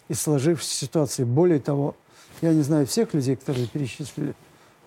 [0.09, 1.25] из сложившейся ситуации.
[1.25, 1.97] Более того,
[2.41, 4.35] я не знаю всех людей, которые перечислили,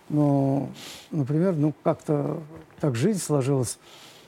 [0.10, 0.70] но,
[1.12, 2.42] например, ну как-то
[2.80, 3.78] так жизнь сложилась,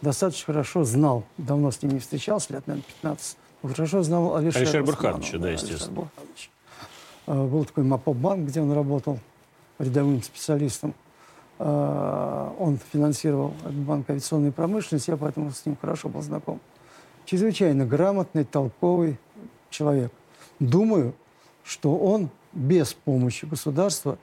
[0.01, 4.63] достаточно хорошо знал, давно с ним не встречался, лет, наверное, 15, но хорошо знал Алишера
[4.63, 6.09] Усманова, Бурхановича, да, Алишера естественно.
[7.27, 9.19] А, Был такой Мапоп-банк, где он работал
[9.79, 10.93] рядовым специалистом.
[11.57, 16.59] А, Он финансировал банк авиационной промышленности, я поэтому с ним хорошо был знаком.
[17.25, 19.17] Чрезвычайно грамотный, толковый
[19.69, 20.11] человек.
[20.59, 21.13] Думаю,
[21.63, 24.17] что он без помощи государства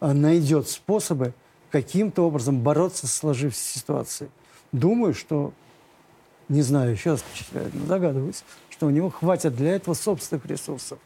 [0.00, 1.34] а, найдет способы
[1.70, 4.30] каким-то образом бороться с сложившейся ситуацией.
[4.72, 5.52] Думаю, что,
[6.48, 10.98] не знаю, но догадываюсь, что у него хватит для этого собственных ресурсов.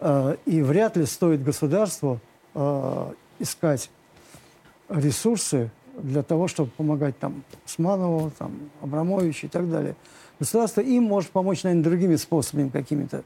[0.00, 2.20] Э, И вряд ли стоит государству
[2.54, 3.90] э, искать
[4.88, 9.94] ресурсы для того, чтобы помогать там Усманову, там, Абрамовичу и так далее.
[10.38, 13.24] Государство им может помочь, наверное, другими способами какими-то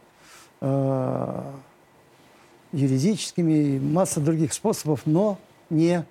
[2.76, 5.38] юридическими, масса других способов, но
[5.70, 6.04] не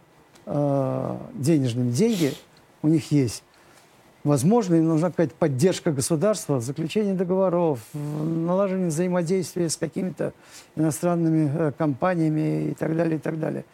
[0.45, 1.91] э, денежными.
[1.91, 2.33] Деньги
[2.81, 3.43] у них есть.
[4.23, 10.33] Возможно, им нужна какая-то поддержка государства, заключение договоров, налаживание взаимодействия с какими-то
[10.75, 13.65] иностранными э, компаниями и так далее, и так далее.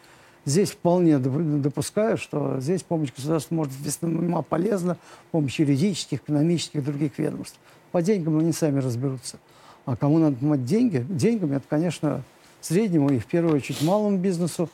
[0.44, 4.98] Здесь вполне доп- допускаю, что здесь помощь государства может быть весьма полезна,
[5.32, 7.58] помощь юридических, экономических, других ведомств.
[7.94, 9.38] По деньгам они сами разберутся.
[9.86, 11.06] А кому надо помогать деньги?
[11.08, 12.24] Деньгами это, конечно,
[12.62, 14.70] среднему и в первую очередь малому бизнесу.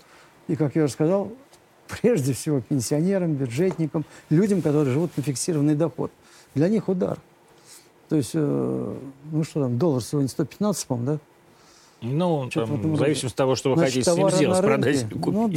[0.47, 1.31] И, как я уже сказал,
[1.87, 6.11] прежде всего пенсионерам, бюджетникам, людям, которые живут на фиксированный доход.
[6.55, 7.19] Для них удар.
[8.09, 8.95] То есть, э,
[9.31, 11.19] ну что там, доллар сегодня 115, по-моему, да?
[12.01, 15.03] Ну, Что-то там, в зависимости от того, что вы Значит, хотите с ним сделать, продать
[15.03, 15.33] или купить.
[15.33, 15.47] Ну,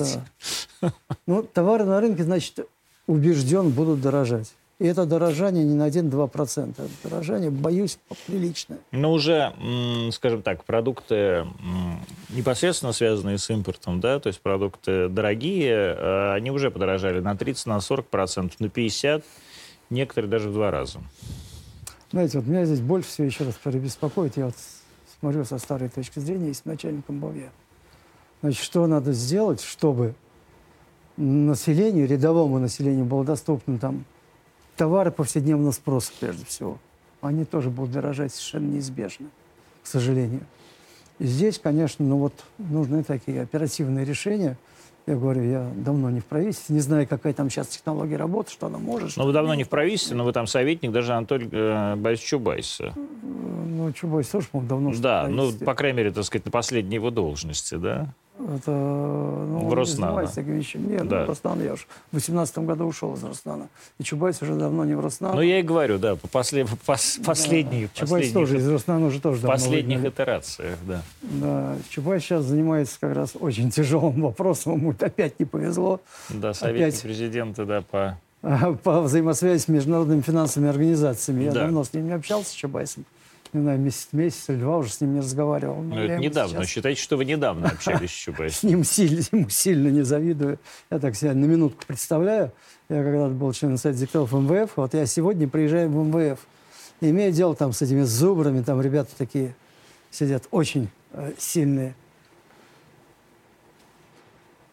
[0.80, 0.92] да.
[1.26, 2.66] ну, товары на рынке, значит,
[3.06, 4.52] убежден, будут дорожать.
[4.80, 6.70] И это дорожание не на 1-2%.
[6.70, 8.78] Это дорожание, боюсь, приличное.
[8.92, 9.52] Но уже,
[10.10, 11.46] скажем так, продукты
[12.30, 17.66] непосредственно связанные с импортом, да, то есть продукты дорогие, э, они уже подорожали на 30,
[17.66, 19.22] на 40 процентов, на 50,
[19.90, 21.00] некоторые даже в два раза.
[22.10, 24.38] Знаете, вот меня здесь больше всего еще раз беспокоит.
[24.38, 24.54] Я вот
[25.20, 27.50] смотрю со старой точки зрения, если начальником был я.
[28.40, 30.14] Значит, что надо сделать, чтобы
[31.18, 34.06] населению, рядовому населению было доступно там
[34.80, 36.78] товары повседневного спроса прежде всего.
[37.20, 39.26] Они тоже будут дорожать совершенно неизбежно,
[39.82, 40.40] к сожалению.
[41.18, 44.56] И здесь, конечно, ну вот нужны такие оперативные решения.
[45.06, 48.68] Я говорю, я давно не в правительстве, не знаю, какая там сейчас технология работы, что
[48.68, 49.18] она может.
[49.18, 52.94] Но вы давно не в правительстве, но вы там советник даже Анатолия э, Борисовича Чубайса.
[53.22, 57.10] Ну, Чубайс тоже, по-моему, давно Да, ну, по крайней мере, так сказать, на последней его
[57.10, 58.14] должности, да?
[58.56, 60.92] Это, ну, В занимается такими вещами.
[60.92, 61.20] Нет, Да.
[61.20, 63.68] ну, Роснано я уж в 18 году ушел из Роснана.
[63.98, 65.34] И Чубайс уже давно не в Роснано.
[65.34, 69.20] Ну, я и говорю, да, по после, по пос- последних, Чубайс тоже из Роснана уже
[69.20, 70.12] тоже давно последних выгнали.
[70.12, 71.02] итерациях, да.
[71.22, 74.74] Да, Чубайс сейчас занимается как раз очень тяжелым вопросом.
[74.76, 76.00] Ему опять не повезло.
[76.30, 77.02] Да, советник Опять.
[77.02, 78.18] президента, да, по...
[78.84, 81.44] По взаимосвязи с международными финансовыми организациями.
[81.44, 81.60] Я Да.
[81.64, 83.04] давно с ним не общался, с Чубайсом.
[83.52, 85.82] Не знаю, месяц, месяц или два уже с ним не разговаривал.
[85.82, 86.58] Но Ну, я это недавно.
[86.58, 88.70] сейчас- Считайте, что вы недавно общались с С Чубайсом.
[88.70, 90.58] ним сильно, ему сильно не завидую.
[90.90, 92.52] Я так себя на минутку представляю.
[92.88, 94.70] Я когда-то был членом Совета директоров МВФ.
[94.76, 96.38] Вот я сегодня приезжаю в МВФ.
[97.00, 98.62] Имею дело там с этими зубрами.
[98.62, 99.54] Там ребята такие
[100.10, 101.94] сидят очень э, сильные.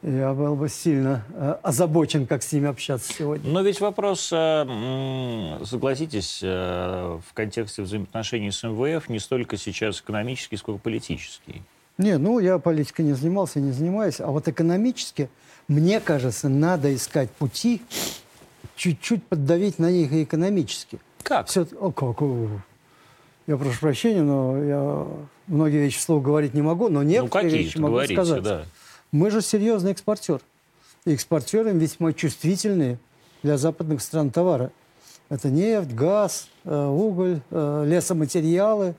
[0.08, 3.52] Я был бы сильно э, озабочен, как с ними общаться сегодня.
[3.52, 10.56] Но ведь вопрос, э, согласитесь, э, в контексте взаимоотношений с МВФ не столько сейчас экономический,
[10.56, 11.62] сколько политический.
[11.98, 14.22] Не, ну я политикой не занимался, не занимаюсь.
[14.22, 15.30] А вот экономически,
[15.67, 17.82] мне кажется, надо искать пути,
[18.78, 21.00] чуть-чуть поддавить на них и экономически.
[21.22, 21.48] Как?
[21.48, 22.48] Все, о, как, о.
[23.46, 25.08] Я прошу прощения, но я
[25.48, 28.43] многие вещи вслух говорить не могу, но Ну, некоторые какие вещи могу говорите, сказать.
[28.43, 28.63] да.
[29.12, 30.41] Мы же серьезный экспортер.
[31.06, 33.00] И экспортеры весьма чувствительные
[33.41, 34.72] для западных стран товары.
[35.30, 38.96] Это нефть, газ, э, уголь, э, лесоматериалы.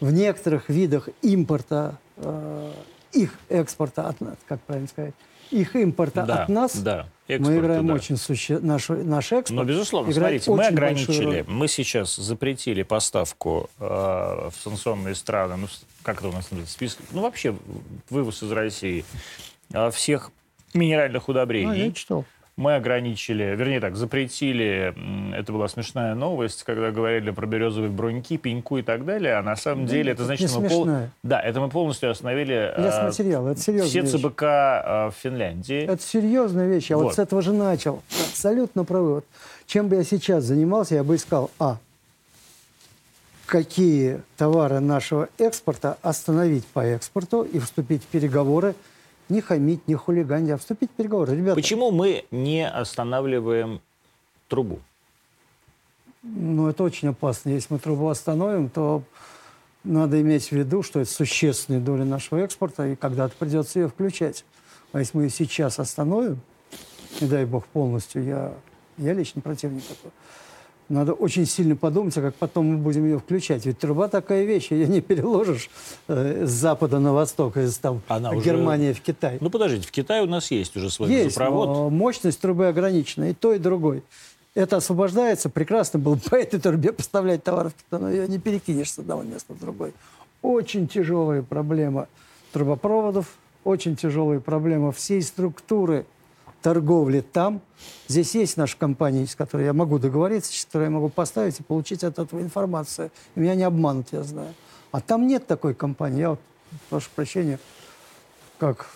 [0.00, 2.72] В некоторых видах импорта, э,
[3.12, 4.14] их экспорта,
[4.48, 5.14] как правильно сказать,
[5.52, 7.06] их импорта Да, от нас, да.
[7.28, 7.94] мы Экспорта, играем да.
[7.94, 8.58] очень суще...
[8.58, 9.50] наш, наш экспорт.
[9.50, 15.66] Но, безусловно, смотрите, мы ограничили, мы сейчас запретили поставку э, в санкционные страны, ну,
[16.02, 17.54] как это у нас называется, список, ну, вообще
[18.10, 19.04] вывоз из России
[19.72, 20.32] э, всех
[20.74, 21.66] минеральных удобрений.
[21.66, 22.24] Ну, я читал.
[22.56, 24.94] Мы ограничили, вернее так, запретили,
[25.34, 29.56] это была смешная новость, когда говорили про березовые броньки, пеньку и так далее, а на
[29.56, 30.88] самом Да деле это значит, что мы пол-.
[31.22, 34.20] Да, это мы полностью остановили э, Лесматериалы, это серьезная все вещь.
[34.20, 35.84] ЦБК э, в Финляндии.
[35.84, 36.90] Это серьезная вещь.
[36.90, 37.04] Я вот.
[37.04, 37.14] Вот.
[37.14, 38.02] с этого же начал.
[38.10, 39.14] Абсолютно правы.
[39.14, 39.24] Вот
[39.72, 41.78] чем бы я сейчас занимался, я бы искал, а,
[43.46, 48.74] какие товары нашего экспорта остановить по экспорту и вступить в переговоры,
[49.28, 51.36] не хамить, не хулиганить, а вступить в переговоры.
[51.36, 53.80] Ребята, Почему мы не останавливаем
[54.48, 54.80] трубу?
[56.22, 57.50] ну, это очень опасно.
[57.50, 59.02] Если мы трубу остановим, то
[59.84, 64.44] надо иметь в виду, что это существенная доля нашего экспорта, и когда-то придется ее включать.
[64.92, 66.40] А если мы ее сейчас остановим,
[67.20, 68.54] не дай бог полностью, я,
[68.98, 70.12] я лично противник этого,
[70.88, 73.64] надо очень сильно подумать, а как потом мы будем ее включать.
[73.66, 75.70] Ведь труба такая вещь, ее не переложишь
[76.08, 79.38] э, с запада на восток, из там, Она уже- Германии в Китай.
[79.40, 81.68] Ну, подождите, в Китае у нас есть уже свой Есть, газопровод.
[81.68, 84.02] но мощность трубы ограничена, и то, и другой.
[84.54, 88.98] Это освобождается, прекрасно было бы по этой трубе поставлять товар но ее не перекинешь с
[88.98, 89.94] одного места в другой.
[90.42, 92.08] Очень тяжелая проблема
[92.52, 93.26] трубопроводов,
[93.64, 96.04] очень тяжелая проблема всей структуры
[96.62, 97.60] торговли там.
[98.08, 101.62] Здесь есть наша компания, с которой я могу договориться, с которой я могу поставить и
[101.62, 103.10] получить от этого информацию.
[103.34, 104.54] И меня не обманут, я знаю.
[104.92, 106.20] А там нет такой компании.
[106.20, 106.40] Я вот,
[106.88, 107.58] прошу прощения,
[108.58, 108.88] как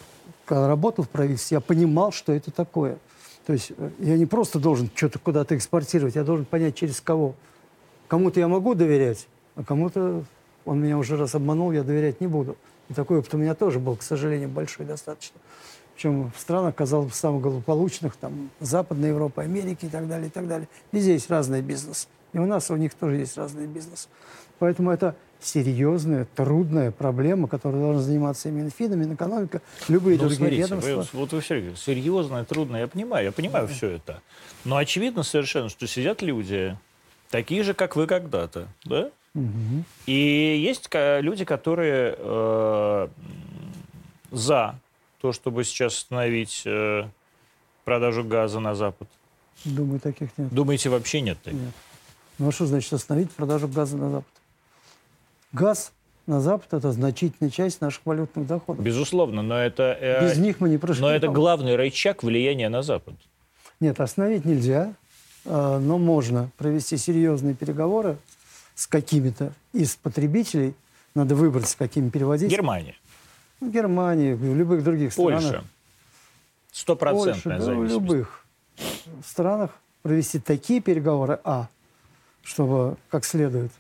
[0.47, 2.99] когда работал в правительстве, я понимал, что это такое.
[3.47, 7.35] То есть э, я не просто должен что-то куда-то экспортировать, я должен понять, через кого.
[8.09, 10.25] Кому-то я могу доверять, а кому-то
[10.65, 12.57] он меня уже раз обманул, я доверять не буду.
[12.89, 15.41] И такой опыт у меня тоже был, к сожалению, большой достаточно.
[15.97, 20.31] Причем в странах, казалось бы, самых благополучных, там, Западной Европы, Америки и так далее, и
[20.31, 20.69] так далее.
[20.93, 22.07] Везде есть разный бизнес.
[22.35, 24.11] И у нас, и у них тоже есть разный бизнес.
[24.59, 30.37] Поэтому это серьезная, трудная проблема, которой должна заниматься и Минфин, и Минэкономика, любые Ну, другие
[30.39, 31.17] смотрите, ведомства.
[31.17, 34.21] вы- вот вы все говорите, серьезно, трудно, я понимаю, я понимаю все это.
[34.67, 36.77] Но очевидно совершенно, что сидят люди,
[37.31, 39.11] такие же, как вы когда-то, да?
[39.33, 39.85] Мгм.
[40.07, 40.13] И
[40.63, 43.09] есть люди, которые э,
[44.31, 44.79] за
[45.21, 47.05] то, чтобы сейчас остановить э,
[47.85, 49.09] продажу газа на Запад.
[49.65, 50.53] Думаю, таких нет.
[50.53, 51.39] Думаете, вообще нет?
[51.43, 51.61] таких?
[51.61, 51.73] Нет.
[52.39, 54.33] Ну а что значит остановить продажу газа на Запад?
[55.53, 55.93] Газ
[56.27, 58.85] на Запад– это значительная часть наших валютных доходов.
[58.85, 61.01] Безусловно, но это, э, Без них мы не прошли.
[61.01, 63.15] но это главный рычаг влияния на Запад.
[63.81, 64.95] Нет, остановить нельзя,
[65.45, 68.17] а, но можно провести серьезные переговоры
[68.75, 70.75] с какими-то из потребителей.
[71.15, 72.51] Надо выбрать, с какими переводить.
[72.51, 72.97] Германия,
[73.61, 75.41] В Германии, в любых других Польша.
[75.41, 75.61] странах.
[75.61, 75.71] Польша,
[76.73, 78.45] Стопроцентная да, в любых
[79.25, 79.71] странах
[80.03, 81.69] провести такие переговоры, а,
[82.43, 83.73] чтобы как следует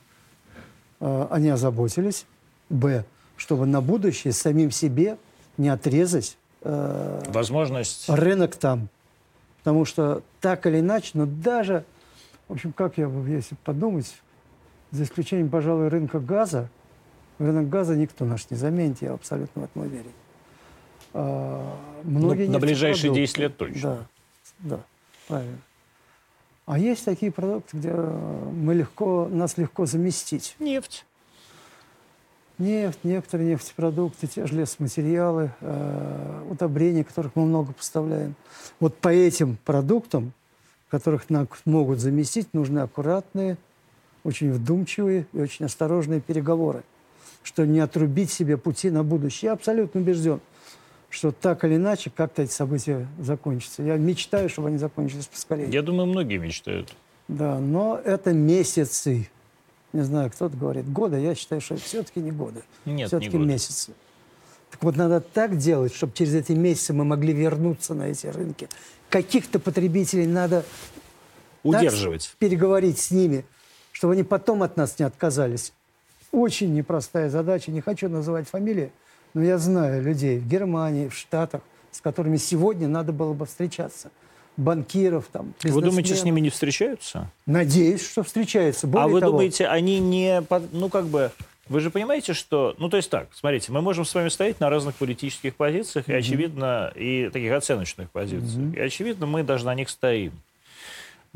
[1.01, 2.24] э, они озаботились,
[2.68, 3.05] б,
[3.37, 5.18] чтобы на будущее самим себе
[5.57, 8.09] не отрезать э, Возможность...
[8.09, 8.89] рынок там.
[9.59, 11.85] Потому что так или иначе, но даже,
[12.49, 14.12] в общем, как я, бы, если подумать,
[14.91, 16.68] за исключением, пожалуй, рынка газа,
[17.39, 20.12] рынок газа никто наш не заменит, я абсолютно в этом уверен.
[21.12, 24.09] А, многие Ну, на ближайшие нефтепродукты- 10 лет точно.
[24.59, 24.80] Да, да,
[25.28, 25.59] правильно.
[26.66, 30.57] А есть такие продукты, где э, мы легко, нас легко заместить.
[30.59, 31.07] Нефть.
[32.59, 38.34] Нефть, некоторые нефтепродукты, те же лесоматериалы, э, удобрения, которых мы много поставляем.
[38.80, 40.32] Вот по этим продуктам,
[40.91, 43.59] которых нам могут заместить, нужны аккуратные,
[44.24, 46.82] очень вдумчивые и очень осторожные переговоры,
[47.47, 49.49] чтобы не отрубить себе пути на будущее.
[49.49, 50.41] Я абсолютно убежден,
[51.09, 53.85] что так или иначе как-то эти события закончатся.
[53.85, 55.69] Я мечтаю, чтобы они закончились поскорее.
[55.71, 56.93] Я думаю, многие мечтают.
[57.29, 59.31] Да, но это месяцы.
[59.93, 61.21] Не знаю, кто-то говорит годы.
[61.21, 62.63] Я считаю, что это все-таки не годы.
[62.85, 63.45] Нет, не все-таки годы.
[63.45, 63.93] месяцы.
[64.73, 68.69] Так вот, надо так делать, чтобы через эти месяцы мы могли вернуться на эти рынки.
[69.09, 70.65] Каких-то потребителей надо
[71.63, 72.35] так Удерживать.
[72.41, 73.45] переговорить с ними,
[73.93, 75.73] чтобы они потом от нас не отказались.
[76.37, 77.70] Очень непростая задача.
[77.70, 78.93] Не хочу называть фамилии,
[79.32, 84.11] но я знаю людей в Германии, в Штатах, с которыми сегодня надо было бы встречаться.
[84.59, 87.30] Банкиров, там, Вы думаете, с ними не встречаются?
[87.47, 88.87] Надеюсь, что встречаются.
[88.87, 90.43] Более а вы того, думаете, они не...
[90.72, 91.30] Ну, как бы...
[91.70, 92.74] Вы же понимаете, что...
[92.78, 96.12] Ну, то есть так, смотрите, мы можем с вами стоять на разных политических позициях, и,
[96.12, 98.74] очевидно, и таких оценочных позициях.
[98.74, 100.32] И, очевидно, мы даже на них стоим.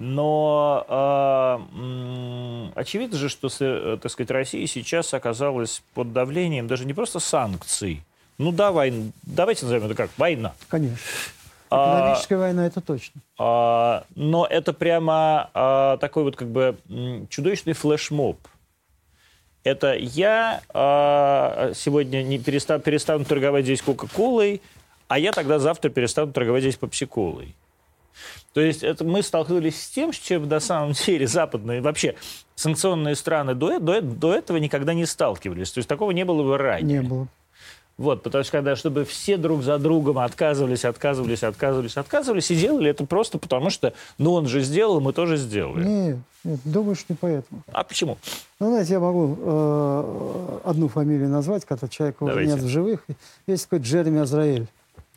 [0.02, 6.86] Но а, м, очевидно же, что, э, так сказать, Россия сейчас оказалась под давлением даже
[6.86, 8.02] не просто санкций.
[8.38, 10.54] Ну да, войн- давайте назовем это как война.
[10.68, 10.96] Конечно.
[11.68, 13.20] А- Экономическая война, это точно.
[13.38, 16.78] А, но это прямо а, такой вот как бы
[17.28, 18.38] чудовищный флешмоб.
[19.64, 24.62] Это я а, сегодня не переста- перестану торговать здесь Кока-Колой,
[25.08, 27.54] а я тогда завтра перестану торговать здесь Пепси-Колой.
[28.52, 32.16] То есть это мы столкнулись с тем, с чем на самом деле западные, вообще
[32.56, 35.70] санкционные страны до, до, до этого никогда не сталкивались.
[35.70, 37.02] То есть такого не было бы ранее.
[37.02, 37.28] Не было.
[38.00, 42.88] Вот, потому что когда, чтобы все друг за другом отказывались, отказывались, отказывались, отказывались, и делали
[42.88, 45.84] это просто потому, что, ну, он же сделал, мы тоже сделали.
[45.84, 47.62] Нет, нет, думаю, что не поэтому.
[47.70, 48.16] А почему?
[48.58, 52.54] Ну, знаете, я могу э, одну фамилию назвать, когда человека уже Давайте.
[52.54, 53.04] нет в живых.
[53.46, 54.66] Есть такой Джереми Азраэль.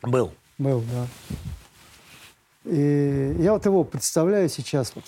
[0.02, 0.32] Был.
[0.58, 1.06] Был, да.
[2.64, 4.92] И я вот его представляю сейчас.
[4.94, 5.04] Вот,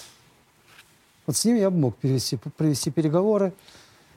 [1.27, 3.53] вот с ним я бы мог перевести, провести переговоры,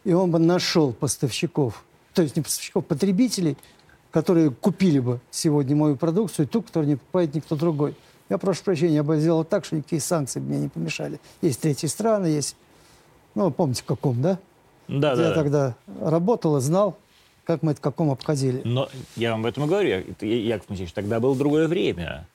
[0.04, 1.84] и он бы нашел поставщиков,
[2.14, 3.58] то есть не поставщиков, потребителей,
[4.12, 7.96] которые купили бы сегодня мою продукцию, ту, которую не покупает никто другой.
[8.30, 11.20] Я прошу прощения, я бы сделал так, что никакие санкции мне не помешали.
[11.42, 12.56] Есть третьи страны, есть,
[13.36, 14.40] ну, помните, в каком, да?
[14.88, 15.30] Да, я да.
[15.30, 15.36] да.
[15.36, 16.98] тогда работал и знал,
[17.46, 18.62] как мы это в каком обходили.
[18.66, 22.28] Но я вам об этом и говорю, Я- Яков Моисеевич, тогда было другое время.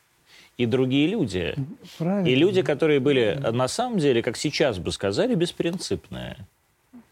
[0.57, 1.55] И другие люди.
[1.99, 2.29] Правильно?
[2.29, 6.37] И люди, которые были, на самом деле, как сейчас бы сказали, беспринципные.
[6.37, 7.07] Я знаю,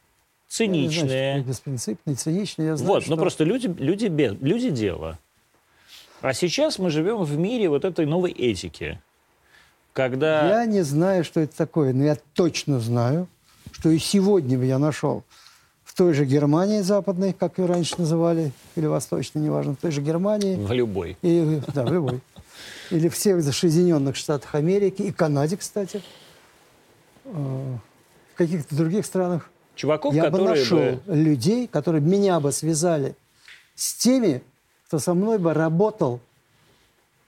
[0.48, 1.34] Циничные.
[1.38, 2.66] такое беспринципный, циничный.
[2.66, 3.10] Я знаю, Вот, что...
[3.12, 5.18] ну просто люди, люди, люди дело.
[6.20, 9.00] А сейчас мы живем в мире вот этой новой этики.
[9.92, 10.60] Когда...
[10.60, 13.26] Я не знаю, что это такое, но я точно знаю,
[13.72, 15.24] что и сегодня бы я нашел
[15.84, 20.00] в той же Германии западной, как ее раньше называли, или восточной, неважно, в той же
[20.00, 21.16] Германии, В любой.
[21.22, 22.20] и, да, в любой,
[22.90, 26.02] или в всех Соединенных Штатах Америки, и Канаде, кстати,
[27.24, 31.00] э, в каких-то других странах, Чуваков, я бы нашел бы...
[31.06, 33.16] людей, которые меня бы связали
[33.74, 34.42] с теми,
[34.86, 36.20] кто со мной бы работал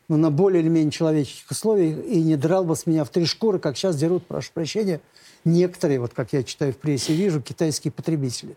[0.08, 3.24] ну, на более или менее человеческих условиях и не драл бы с меня в три
[3.24, 5.00] шкуры, как сейчас дерут, прошу прощения,
[5.44, 8.56] некоторые, вот как я читаю в прессе, вижу, китайские потребители.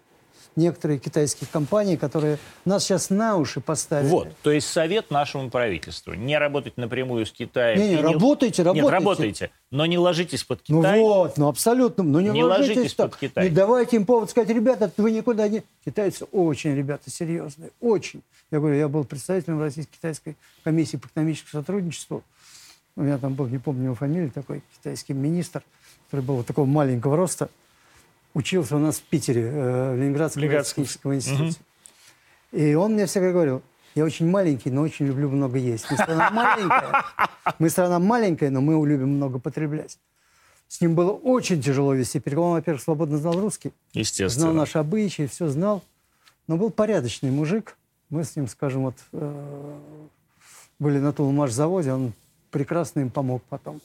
[0.57, 4.09] Некоторые китайские компании, которые нас сейчас на уши поставили.
[4.09, 6.13] Вот, то есть совет нашему правительству.
[6.13, 7.79] Не работать напрямую с Китаем.
[7.79, 8.83] Не, не, работайте, работайте.
[8.83, 10.99] Нет, работайте, но не ложитесь под Ну Китай.
[10.99, 12.03] вот, ну абсолютно.
[12.03, 13.11] Ну не, Не ложитесь ложитесь так.
[13.11, 13.49] под Китай.
[13.49, 15.63] Не давайте им повод сказать, ребята, вы никуда не...
[15.85, 18.21] Китайцы очень, ребята, серьезные, очень.
[18.51, 22.23] Я говорю, я был представителем Российско-Китайской комиссии по экономическому сотрудничеству.
[22.95, 25.61] У меня там был, не помню его фамилию, такой китайский министр,
[26.09, 27.49] который был вот такого маленького роста.
[28.37, 30.83] Учился у нас в Питере, э, в Ленинградском Ленинградском.
[30.83, 31.59] техническом институте.
[32.51, 33.63] И он мне всегда говорил,
[33.95, 35.89] я очень маленький, но очень люблю много есть.
[35.89, 37.03] Мы страна маленькая,
[37.57, 39.97] мы страна маленькая, но мы любим много потреблять.
[40.67, 42.51] С ним было очень тяжело вести переговоры.
[42.51, 44.29] Он, во-первых, свободно знал русский, Естественно.
[44.29, 45.81] знал наши обычаи, все знал.
[46.45, 47.75] Но был порядочный мужик.
[48.11, 49.77] Мы с ним, скажем, вот э,
[50.77, 52.13] были на Тулмаш-заводе, он
[52.51, 53.81] прекрасно им помог потом.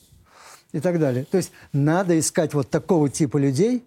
[0.73, 1.25] И так далее.
[1.25, 3.83] То есть надо искать вот такого типа людей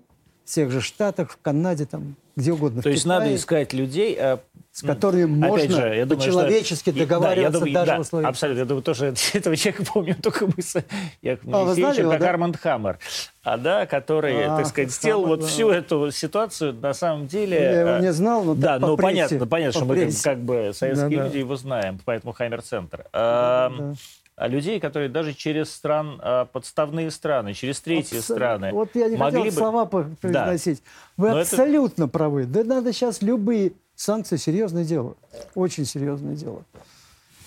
[0.46, 2.82] в тех же Штатах, в Канаде, там, где угодно.
[2.82, 4.38] То есть Китае, надо искать людей, э,
[4.72, 8.30] с которыми можно же, я по-человечески договариваться да, я думаю, даже да, в условиях.
[8.30, 8.60] Абсолютно.
[8.60, 10.76] Я думаю, тоже этого человека помню только мы с
[11.22, 12.30] Яковом А, вы знали его, как да?
[12.30, 13.00] Арманд Хаммер.
[13.44, 15.48] А, да, который, А, так сказать, Хаммер, сделал вот да.
[15.48, 17.58] всю эту ситуацию, на самом деле...
[17.58, 20.40] Я его э, не знал, но Да, ну прессе, понятно, понятно, что мы как, как
[20.40, 21.26] бы советские Да-да.
[21.26, 23.06] люди его знаем, поэтому Хаммер-центр.
[23.14, 23.94] А, Да.
[24.36, 29.08] А людей, которые даже через стран, а, подставные страны, через третьи Абсо- страны Вот я
[29.08, 29.58] не могли хотел бы...
[29.58, 30.84] слова произносить.
[31.16, 32.46] Вы Но это- абсолютно правы.
[32.46, 34.36] Да надо сейчас любые санкции.
[34.36, 35.16] Серьезное дело.
[35.56, 36.64] Очень серьезное дело.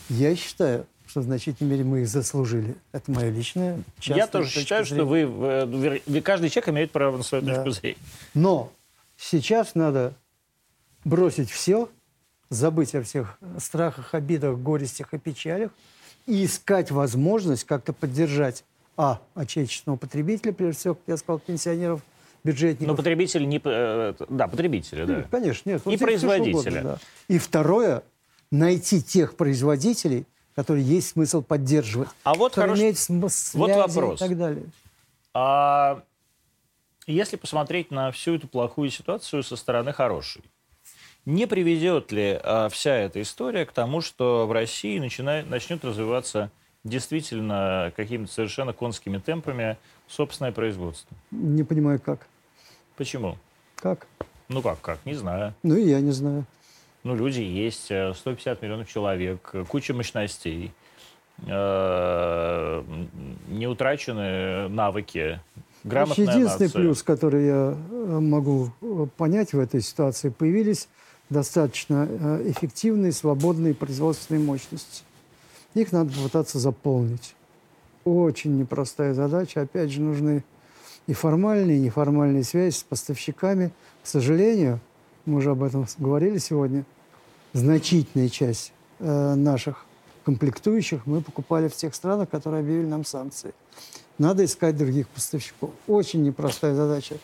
[0.09, 2.75] Я считаю, что в значительной мере мы их заслужили.
[2.93, 3.83] Это мое личное.
[4.01, 5.27] Я тоже считаю, что зрения.
[5.27, 7.57] вы, э, вы- каждый человек имеет право на свою Да.
[7.57, 7.99] точку зрения.
[8.33, 8.73] Но
[9.19, 10.15] сейчас надо
[11.05, 11.91] бросить все,
[12.49, 15.71] забыть о всех страхах, обидах, горестях и печалях
[16.29, 18.63] и искать возможность как-то поддержать,
[18.97, 22.03] а, отечественного потребителя, прежде всего, как я сказал, пенсионеров,
[22.45, 22.89] бюджетников.
[22.89, 23.61] Но потребители не...
[23.65, 25.17] э, Да, потребители, да.
[25.19, 25.81] Ну, Конечно, нет.
[25.87, 26.83] И всё что производителя.
[26.83, 26.99] да.
[27.29, 28.03] И второе,
[28.51, 32.09] найти тех производителей, которые есть смысл поддерживать.
[32.25, 34.21] А вот хорош- имеют см- вот вопрос.
[34.21, 34.65] и так далее.
[35.35, 36.03] А
[37.07, 40.43] если посмотреть на всю эту плохую ситуацию со стороны хорошей,
[41.29, 46.51] не приведет ли а, вся эта история к тому, что в России начинает, начнет развиваться
[46.85, 49.77] действительно какими-то совершенно конскими темпами
[50.07, 51.15] собственное производство?
[51.31, 52.27] Не понимаю, как.
[52.97, 53.37] Почему?
[53.75, 54.07] Как?
[54.49, 55.53] Ну как, как, не знаю.
[55.63, 56.47] Ну, и я не знаю.
[57.05, 60.73] Ну, люди есть, э, 150 миллионов человек, э, куча мощностей,
[61.47, 62.83] э,
[63.49, 65.41] не утрачены навыки,
[65.85, 66.81] грамотная единственный нация.
[66.81, 70.89] плюс, который я э, могу э, понять в этой ситуации, появились
[71.31, 75.03] достаточно э, эффективные, свободные производственные мощности.
[75.75, 77.35] Их надо попытаться заполнить.
[78.05, 79.61] Очень непростая задача.
[79.61, 80.45] Опять же, нужны
[81.07, 83.71] и формальные, и неформальные связи с поставщиками.
[84.03, 84.81] К сожалению,
[85.25, 86.85] мы уже об этом говорили сегодня,
[87.53, 89.85] значительная часть э, наших
[90.25, 93.55] комплектующих мы покупали в тех странах, которые объявили нам санкции.
[94.19, 95.71] Надо искать других поставщиков.
[95.87, 97.17] Очень непростая задача.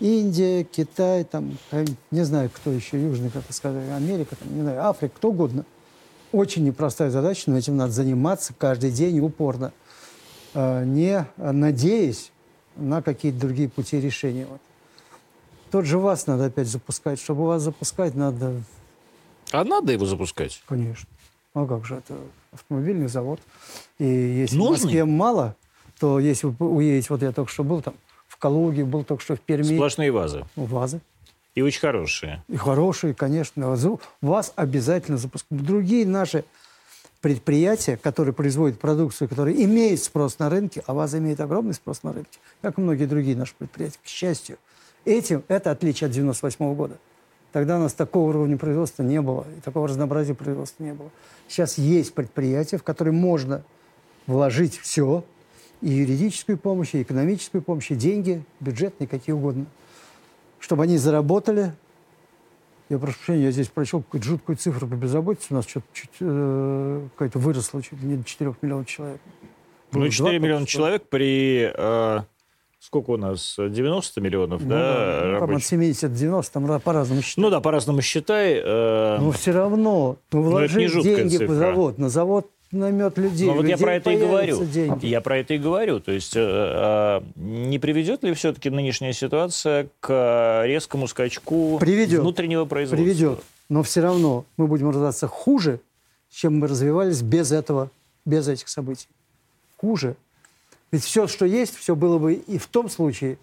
[0.00, 4.84] Индия, Китай, там, э, не знаю, кто еще, Южный, как сказать, Америка, там, не знаю,
[4.86, 5.64] Африка, кто угодно.
[6.32, 9.72] Очень непростая задача, но этим надо заниматься каждый день и упорно,
[10.54, 12.32] э, не надеясь
[12.76, 14.46] на какие-то другие пути решения.
[14.48, 14.60] Вот.
[15.70, 17.20] Тот же вас надо опять запускать.
[17.20, 18.62] Чтобы вас запускать, надо,
[19.52, 20.62] А надо его запускать?
[20.66, 21.08] конечно.
[21.52, 22.14] А как же, это
[22.52, 23.40] автомобильный завод.
[23.98, 24.78] И если Нужный?
[24.78, 25.56] в Москве мало,
[25.98, 27.94] то если вы уедете, вот я только что был там,
[28.40, 30.44] Калуге, был только что в Перми, Сплошные вазы.
[30.56, 31.00] ВАЗы.
[31.54, 32.42] И очень хорошие.
[32.48, 33.76] И хорошие, конечно.
[34.20, 35.64] Вас обязательно запускают.
[35.64, 36.44] Другие наши
[37.20, 42.12] предприятия, которые производят продукцию, которая имеет спрос на рынке, а ВАЗа имеет огромный спрос на
[42.12, 44.56] рынке, как и многие другие наши предприятия, к счастью.
[45.04, 46.96] Этим это отличие от 98 года.
[47.52, 51.10] Тогда у нас такого уровня производства не было, и такого разнообразия производства не было.
[51.48, 53.64] Сейчас есть предприятия, в которые можно
[54.26, 55.24] вложить все,
[55.82, 59.66] и юридическую помощь, и экономическую помощь, и деньги, бюджетные, какие угодно,
[60.58, 61.72] чтобы они заработали.
[62.88, 65.46] Я прошу прощения, я здесь прочел какую-то жуткую цифру по безработице.
[65.50, 69.20] У нас что-то чуть, э, какая-то выросла, чуть ли не до 4 миллионов человек.
[69.92, 71.70] Ну, 4 два миллиона человек при...
[71.72, 72.20] э,
[72.80, 73.54] сколько у нас?
[73.58, 75.68] 90 миллионов, Ну да, да, там от рабочих?
[75.68, 77.36] 70 до 90, там по-разному считать.
[77.42, 78.54] Ну да, по-разному считай.
[78.54, 81.46] э, Но все равно, ну, жуткая деньги цифра.
[81.46, 83.46] в завод, на завод наймет людей.
[83.48, 84.64] Ну вот у я людей про это и говорю.
[84.64, 85.06] деньги.
[85.06, 86.00] Я про это и говорю.
[86.00, 92.20] То есть э, э, не приведет ли все-таки нынешняя ситуация к резкому скачку Приведет.
[92.20, 93.04] внутреннего производства?
[93.04, 93.40] Приведет.
[93.68, 95.80] Но все равно мы будем развиваться хуже,
[96.30, 97.90] чем мы развивались без этого,
[98.24, 99.08] без этих событий.
[99.76, 100.16] Хуже.
[100.92, 103.38] Ведь все, что есть, все было бы и в том случае,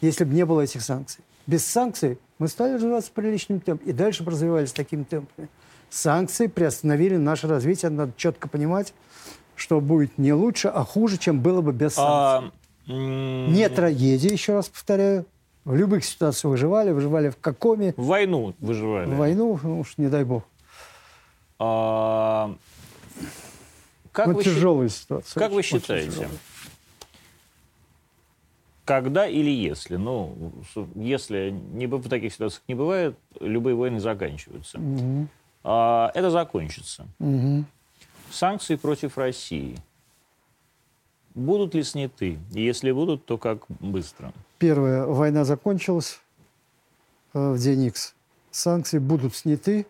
[0.00, 1.22] если бы не было этих санкций.
[1.46, 5.48] Без санкций мы стали развиваться приличным темпом и дальше бы развивались таким темпом.
[5.90, 7.90] Санкции приостановили наше развитие.
[7.90, 8.92] Надо четко понимать,
[9.54, 12.50] что будет не лучше, а хуже, чем было бы без санкций.
[12.88, 15.26] А, Не трагедия, еще раз повторяю.
[15.64, 19.06] В любых ситуациях выживали, выживали в какоме, В войну выживали.
[19.10, 20.44] в войну, ну уж не дай бог.
[21.58, 22.54] А,
[24.12, 25.40] как, Ну, вы, счит- тяжелая ситуация.
[25.40, 26.30] как вы считаете, тяжелая.
[28.84, 29.96] когда или если?
[29.96, 30.52] Ну,
[30.94, 34.78] если не, в таких ситуациях не бывает, любые войны заканчиваются.
[34.78, 35.28] Мгм.
[35.68, 37.06] А, это закончится.
[37.18, 37.66] Мгм.
[38.30, 39.76] Санкции против России
[41.34, 42.38] будут ли сняты?
[42.54, 44.32] И если будут, то как быстро?
[44.58, 46.20] Первая война закончилась
[47.34, 48.14] э, в день Икс.
[48.52, 49.86] Санкции будут сняты,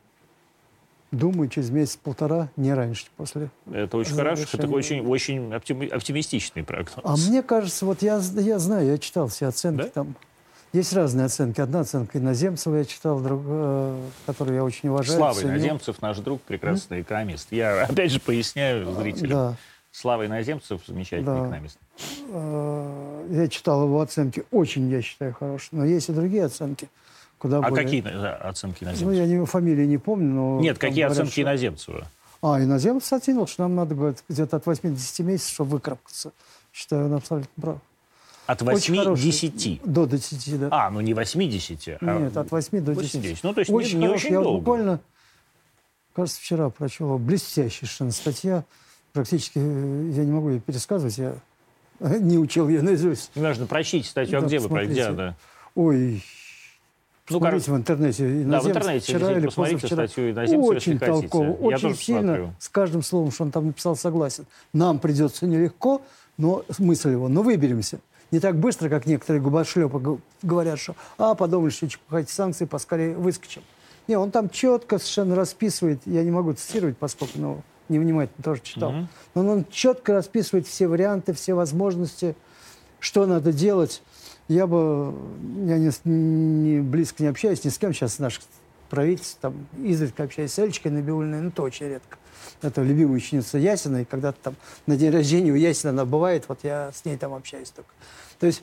[1.12, 3.50] думаю, через месяц-полтора, не раньше после.
[3.70, 6.96] Это очень хорошо, это очень, очень оптими- оптимистичный прогноз.
[7.04, 9.88] А мне кажется, вот я, я знаю, я читал все оценки Да?
[9.90, 10.16] там.
[10.76, 11.58] Есть разные оценки.
[11.62, 15.16] Одна оценка иноземцева я читал, друг, э, которую я очень уважаю.
[15.16, 15.52] Слава ценю.
[15.54, 17.48] Иноземцев, наш друг, прекрасный экономист.
[17.50, 19.30] Я опять же поясняю зрителям.
[19.30, 19.54] Да.
[19.90, 21.38] Слава Иноземцев, замечательный Да.
[21.46, 21.78] экономист.
[22.30, 25.78] Э, Я читал его оценки, очень, я считаю, хорошие.
[25.78, 26.90] Но есть и другие оценки,
[27.38, 28.02] куда А более- какие
[28.46, 29.10] оценки Ну, Иноземцева?
[29.12, 30.60] я не, фамилии не помню, но...
[30.60, 32.06] Нет, какие говорят, оценки что- Иноземцева?
[32.42, 36.32] А, иноземец оценил, что нам надо говорит, где-то от 8 до 10 месяцев, чтобы выкарабкаться.
[36.74, 37.78] Считаю, он абсолютно прав.
[38.46, 39.22] От Очень 8 хороший.
[39.24, 39.80] 10.
[39.84, 40.68] До 10, да.
[40.70, 43.14] А, ну не 80, а Нет, от 8 до 10.
[43.24, 43.38] 8-10.
[43.42, 44.24] Ну, то есть не- очень не хороший.
[44.26, 44.58] очень Я долго.
[44.58, 45.00] буквально,
[46.14, 48.64] кажется, вчера прочел блестящая совершенно статья.
[49.12, 51.34] Практически э, я не могу ее пересказывать, я
[52.00, 53.30] не учил ее наизусть.
[53.34, 54.94] Не важно, прочтите статью, а Да, где вы посмотрите.
[54.94, 55.16] прочтете?
[55.16, 55.36] Да.
[55.74, 56.22] Ой,
[57.28, 58.44] Ну, Посмотрите в интернете.
[58.44, 60.06] Да, в интернете вчера или посмотрите позавчера.
[60.06, 61.28] статью «Иноземца», Очень хотите.
[61.28, 62.20] толково, Я очень сильно.
[62.20, 62.54] посмотрю.
[62.60, 64.46] С каждым словом, что он там написал, согласен.
[64.72, 66.02] Нам придется нелегко,
[66.38, 67.98] но мысль его, но выберемся.
[68.32, 73.62] Не так быстро, как некоторые губошлепы говорят, что а, подумали, что чепухать санкции, поскорее выскочим.
[74.08, 78.92] Не, он там четко совершенно расписывает, я не могу цитировать, поскольку ну, невнимательно тоже читал,
[78.92, 79.08] Мгм.
[79.34, 82.34] но он четко расписывает все варианты, все возможности,
[83.00, 84.02] что надо делать.
[84.48, 85.12] Я бы,
[85.66, 88.44] я не, не близко не общаюсь ни с кем сейчас наших
[88.90, 92.18] правительств, там, изредка общаюсь с Эльчикой Набиулиной, но то очень редко.
[92.62, 96.60] Это любимая ученица Ясина, и когда-то там на день рождения у Ясина она бывает, вот
[96.62, 97.90] я с ней там общаюсь только.
[98.38, 98.62] То есть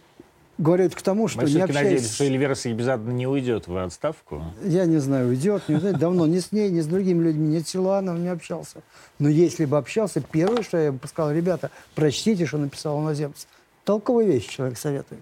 [0.58, 1.84] говорю это к тому, что Мы не общаясь...
[1.84, 4.44] надеемся, что Эльвира Сагибизадовна не уйдет в отставку.
[4.64, 5.98] Я не знаю, уйдет, не уйдет.
[5.98, 8.82] Давно ни с ней, ни с другими людьми, ни с Силуановым не общался.
[9.20, 13.48] Но если бы общался, первое, что я бы сказал, ребята, прочтите, что написал иноземец.
[13.84, 15.22] Толковая вещь человек советует.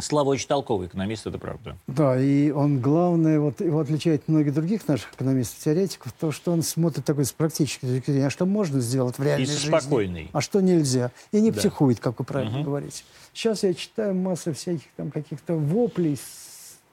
[0.00, 1.76] Слава очень толковый экономист, это правда.
[1.86, 6.52] Да, и он, главное, вот его отличает от многих других наших экономистов, теоретиков, то, что
[6.52, 9.68] он смотрит такой с практической точки зрения, а что можно сделать в реальной И жизни,
[9.68, 10.30] спокойный.
[10.32, 11.10] а что нельзя.
[11.32, 11.58] И не Да.
[11.58, 12.64] психует, как вы правильно Мгм.
[12.64, 13.04] говорите.
[13.32, 16.18] Сейчас я читаю массу всяких там каких-то воплей,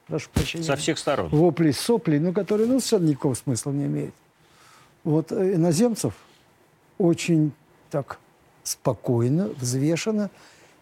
[0.06, 0.64] прошу прощения.
[0.64, 1.28] Со всех сторон.
[1.30, 4.14] воплей, соплей, ну, которые ну, совершенно никакого смысла не имеют.
[5.04, 6.14] Вот э, иноземцев
[6.98, 7.52] очень
[7.90, 8.18] так
[8.64, 10.30] спокойно, взвешенно,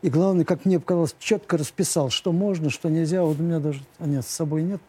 [0.07, 3.24] и главное, как мне показалось, четко расписал, что можно, что нельзя.
[3.24, 4.80] Вот у меня даже, а нет, с собой нет.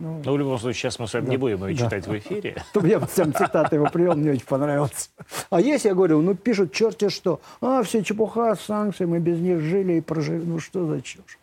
[0.00, 1.30] Ну, Но в любом случае, сейчас мы с вами Да.
[1.30, 1.84] не будем ее Да.
[1.84, 2.56] читать в эфире.
[2.82, 5.12] я вот сам цитаты его привел, мне очень понравилось.
[5.50, 7.40] А есть, я говорю, ну пишут черти что.
[7.60, 10.42] А, все чепуха, санкции, мы без них жили и прожили.
[10.44, 11.38] Ну что за чушь?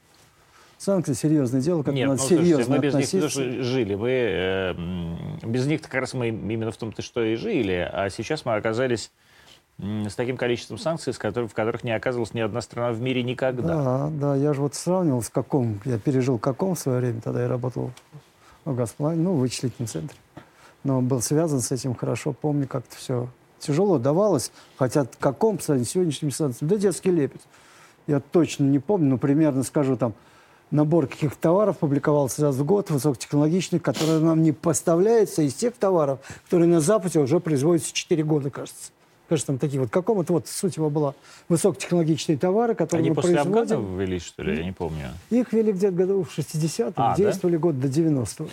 [0.77, 3.29] Санкции серьезное дело, как Нет, надо ну, слушайте, серьезно мы без них относиться.
[3.29, 3.95] что жили.
[3.95, 4.73] Мы, э,
[5.47, 7.89] без них как раз мы именно в том-то, что и жили.
[7.93, 9.09] А сейчас мы оказались
[9.77, 13.23] с таким количеством санкций, с которых, в которых не оказывалась ни одна страна в мире
[13.23, 13.67] никогда.
[13.67, 17.41] Да, да, я же вот сравнивал, в каком, я пережил каком в свое время, тогда
[17.41, 17.91] я работал
[18.63, 20.17] в Газплане, ну, в вычислительном центре.
[20.83, 23.27] Но был связан с этим хорошо, помню, как-то все
[23.59, 27.41] тяжело давалось, хотя каком, кстати, сегодняшним санкциям, да детский лепет.
[28.07, 30.13] Я точно не помню, но примерно скажу там,
[30.71, 36.19] набор каких товаров публиковался раз в год, высокотехнологичных, которые нам не поставляются из тех товаров,
[36.45, 38.91] которые на Западе уже производятся 4 года, кажется.
[39.27, 41.15] Кажется, там такие вот, каком-то вот суть его была.
[41.49, 43.77] Высокотехнологичные товары, которые Они мы после производим.
[43.77, 44.57] Афгана ввели, что ли?
[44.57, 45.09] Я не помню.
[45.31, 47.15] Их ввели где-то году в 60-х, А, да?
[47.15, 48.47] действовали год до 90-го.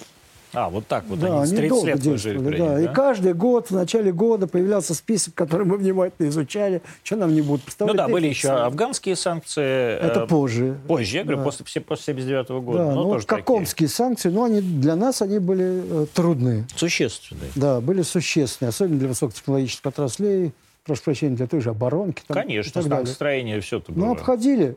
[0.53, 1.19] А, вот так вот.
[1.19, 2.81] да, они они 30 долго лет жили действовали, да.
[2.81, 6.83] них, И каждый год, в начале года появлялся список, который мы внимательно изучали.
[7.03, 7.97] Что нам не будут Ну поставлять?
[7.97, 9.95] да, были еще афганские санкции.
[9.99, 10.79] Это э, позже.
[10.87, 11.45] Позже, я говорю, Да.
[11.45, 12.79] после, после 79 года.
[12.79, 16.63] Да, но ну, тоже какомские санкции, но они, для нас они были э, трудные.
[16.65, 16.79] такие.
[16.79, 17.51] Существенные.
[17.55, 20.53] Да, были существенные, особенно для высокотехнологических отраслей,
[20.85, 22.23] прошу прощения, для той же оборонки.
[22.27, 24.13] там, Конечно, станкостроение, все это Ну, было.
[24.13, 24.77] обходили.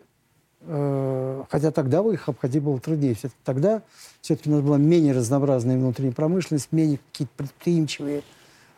[0.68, 3.16] Э, Хотя тогда вы их обходить было труднее.
[3.16, 3.84] Все-таки тогда
[4.22, 8.24] все-таки у нас была менее разнообразная внутренняя промышленность, менее какие-то предприимчивые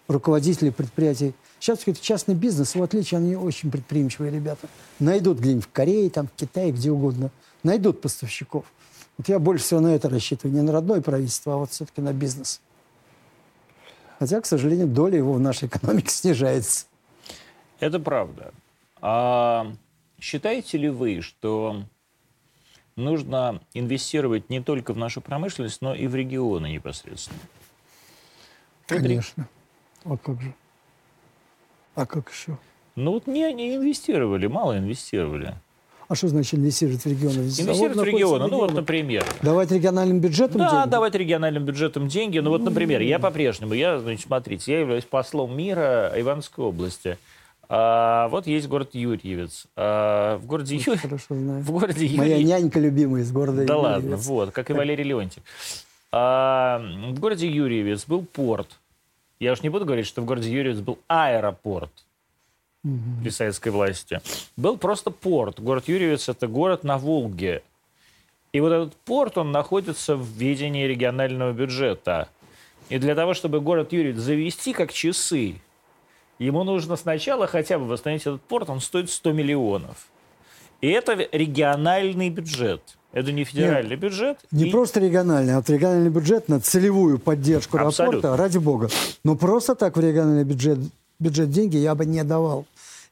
[0.08, 1.34] руководители предприятий.
[1.60, 4.68] Сейчас это частный бизнес, в отличие они очень предприимчивые ребята.
[5.00, 7.32] Найдут где-нибудь в Корее, там, в Китае, где угодно.
[7.64, 8.66] Найдут поставщиков.
[9.18, 10.56] Вот я больше всего на это рассчитываю.
[10.56, 12.62] Не на родное правительство, а вот все-таки на бизнес.
[14.20, 16.86] Хотя, к сожалению, доля его в нашей экономике снижается.
[17.80, 18.54] Это правда.
[19.02, 19.74] А
[20.20, 21.84] считаете ли вы, что
[22.96, 27.40] нужно инвестировать не только в нашу промышленность, но и в регионы непосредственно?
[28.88, 29.48] Конечно.
[30.04, 30.54] А как же?
[31.96, 32.58] А как еще?
[32.96, 35.56] Ну вот не, не инвестировали, мало инвестировали.
[36.08, 37.36] А что значит инвестировать в регионы?
[37.36, 39.26] Инвестировать в регионы, ну вот, например.
[39.42, 40.90] Давать региональным бюджетам да, деньги?
[40.90, 42.40] давать региональным бюджетам деньги.
[42.40, 47.18] Ну вот, например, я по-прежнему, я, значит, смотрите, я являюсь послом мира Ивановской области.
[47.70, 49.68] А, вот есть город Юрьевец.
[49.76, 50.98] А, в городе Ю...
[50.98, 51.64] Хорошо знаю.
[51.64, 52.18] В городе Юрьевец.
[52.18, 53.84] Моя нянька любимая из города Да Юрьевец.
[53.84, 55.44] ладно, вот, как и Валерий Леонтьев.
[56.12, 58.80] А, в городе Юрьевец был порт.
[59.40, 61.92] Я уж не буду говорить, что в городе Юрьевец был аэропорт
[63.22, 64.22] при советской власти.
[64.56, 65.60] Был просто порт.
[65.60, 67.62] Город Юрьевец– это город на Волге.
[68.54, 72.30] И вот этот порт, он находится в ведении регионального бюджета.
[72.90, 75.56] И для того, чтобы город Юрьевец завести как часы,
[76.40, 80.08] ему нужно сначала хотя бы восстановить этот порт, он стоит 100 миллионов.
[80.82, 82.82] И это региональный бюджет.
[83.14, 84.38] Это не федеральный Нет, бюджет.
[84.52, 88.20] Не и- просто региональный, а вот региональный бюджет на целевую поддержку Абсолютно.
[88.20, 88.90] аэропорта, ради бога.
[89.24, 90.78] Но просто так в региональный бюджет,
[91.18, 92.66] бюджет деньги я бы не давал.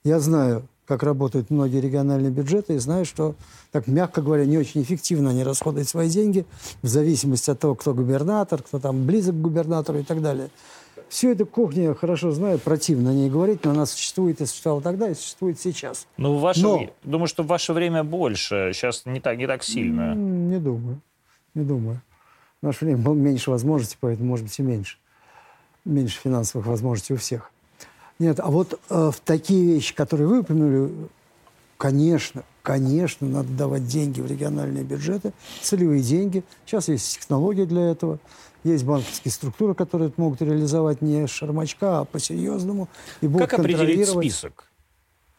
[0.04, 3.34] Я знаю, как работают многие региональные бюджеты, и знаю, что,
[3.72, 6.46] так мягко говоря, не очень эффективно они расходуют свои деньги,
[6.84, 10.50] в зависимости от того, кто губернатор, кто там близок к губернатору и так далее.
[11.16, 14.82] Всю эту кухню я хорошо знаю, противно о ней говорить, но она существует и существовала
[14.82, 16.07] тогда, и существует сейчас.
[16.18, 18.72] Ну, в ваше, Но- думаю, что в ваше время больше.
[18.74, 20.11] Сейчас не так, не так сильно.
[20.11, 20.99] М, Не думаю.
[21.53, 22.01] Не думаю.
[22.61, 24.97] В наше время было меньше возможностей, поэтому, может быть, и меньше.
[25.86, 27.49] Меньше финансовых возможностей у всех.
[28.20, 30.91] Нет, а вот э, в такие вещи, которые вы упомянули,
[31.78, 36.43] конечно, конечно, надо давать деньги в региональные бюджеты, целевые деньги.
[36.66, 38.20] Сейчас есть технологии для этого.
[38.66, 42.89] Есть банковские структуры, которые могут реализовать не шармачка, а по-серьезному.
[43.22, 44.72] И будут Как определить список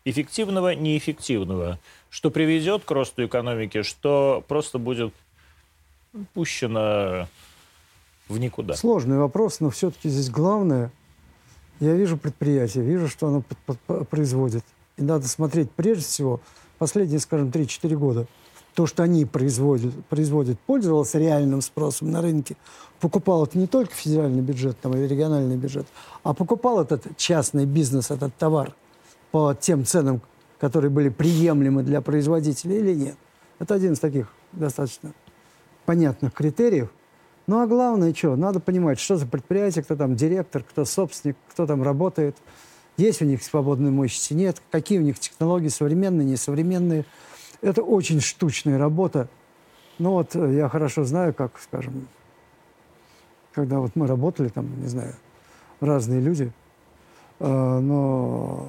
[0.05, 1.81] эффективного, неэффективного?
[2.09, 5.13] Что приведет к росту экономики, что просто будет
[6.35, 7.27] пущено
[8.29, 8.75] в никуда?
[8.77, 10.93] Сложный вопрос, но все-таки здесь главное,
[11.81, 13.43] я вижу предприятие, вижу, что оно
[14.05, 14.65] производит.
[14.99, 16.41] И надо смотреть прежде всего
[16.79, 18.27] последние, скажем, 3-4 года.
[18.77, 22.59] То, что они производят, производят, пользовалось реальным спросом на рынке.
[23.01, 25.87] Покупал это не только федеральный бюджет там, или региональный бюджет,
[26.23, 28.75] а покупал этот частный бизнес, этот товар
[29.31, 30.21] по тем ценам,
[30.61, 33.17] которые были приемлемы для производителя или нет.
[33.59, 35.15] Это один из таких достаточно
[35.87, 36.91] понятных критериев.
[37.47, 41.67] Ну а главное, что, надо понимать, что за предприятие, кто там директор, кто собственник, кто
[41.67, 42.37] там работает,
[42.99, 47.07] есть у них свободной мощности, нет, какие у них технологии, современные, несовременные.
[47.63, 49.29] Это очень штучная работа.
[49.99, 52.09] Ну вот э, я хорошо знаю, как, скажем,
[53.53, 55.15] когда вот мы работали там, не знаю,
[55.81, 56.53] разные люди,
[57.41, 58.69] э, но,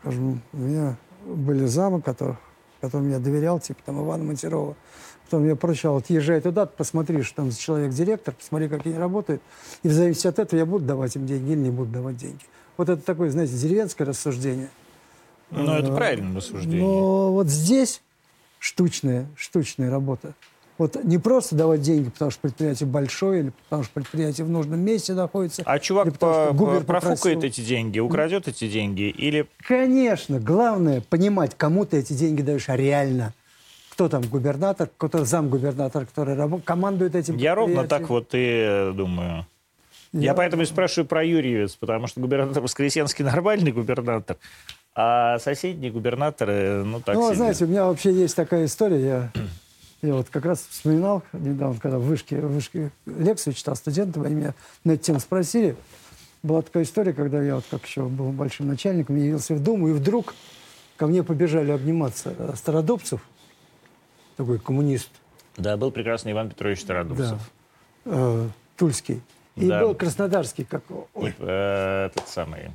[0.00, 2.36] скажем, у меня были замы, которых,
[2.80, 4.76] которым я доверял, типа там Ивана Монтерова.
[5.24, 9.40] Потом я поручал, вот езжай туда, посмотри, что там за человек-директор, посмотри, как они работают.
[9.82, 12.44] И в зависимости от этого я буду давать им деньги или не буду давать деньги.
[12.76, 14.68] Вот это такое, знаете, деревенское рассуждение.
[15.52, 16.80] Ну, это Э, правильное рассуждение.
[16.82, 18.02] Но вот здесь
[18.58, 20.34] штучная, штучная работа.
[20.78, 24.80] Вот не просто давать деньги, потому что предприятие большое, или потому что предприятие в нужном
[24.80, 25.62] месте находится.
[25.64, 29.46] А чувак по- по- профукает эти деньги, украдет эти деньги или...
[29.58, 33.34] Конечно, главное понимать, кому ты эти деньги даешь а реально.
[33.90, 38.92] Кто там губернатор, кто замгубернатор, который рабо- командует этим Я ровно так вот и э,
[38.94, 39.46] думаю.
[40.12, 44.36] Я поэтому и спрашиваю про Юрьевец, потому что губернатор Воскресенский нормальный губернатор,
[44.94, 47.36] а соседние губернаторы, ну так Ну, себе.
[47.36, 49.00] знаете, у меня вообще есть такая история.
[49.00, 49.32] Я,
[50.02, 54.34] я вот как раз вспоминал недавно, когда в вышке, в вышке лекцию читал студентам, они
[54.34, 55.76] меня на эту тему спросили.
[56.42, 59.88] Была такая история, когда я вот как еще был большим начальником, я явился в Думу,
[59.88, 60.34] и вдруг
[60.96, 63.20] ко мне побежали обниматься э, Стародубцев,
[64.36, 65.10] такой коммунист,
[65.56, 67.38] Да, был прекрасный Иван Петрович Стародубцев.
[68.06, 69.20] э, Тульский.
[69.54, 69.80] И Да.
[69.82, 70.82] был Краснодарский, как
[71.14, 72.70] ой, И, э, этот самый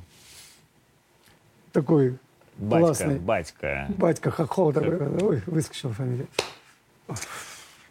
[1.72, 2.18] такой
[2.56, 3.18] батька, классный.
[3.18, 3.86] батька.
[3.96, 6.26] батька Хохол, такой, ой, выскочила фамилия.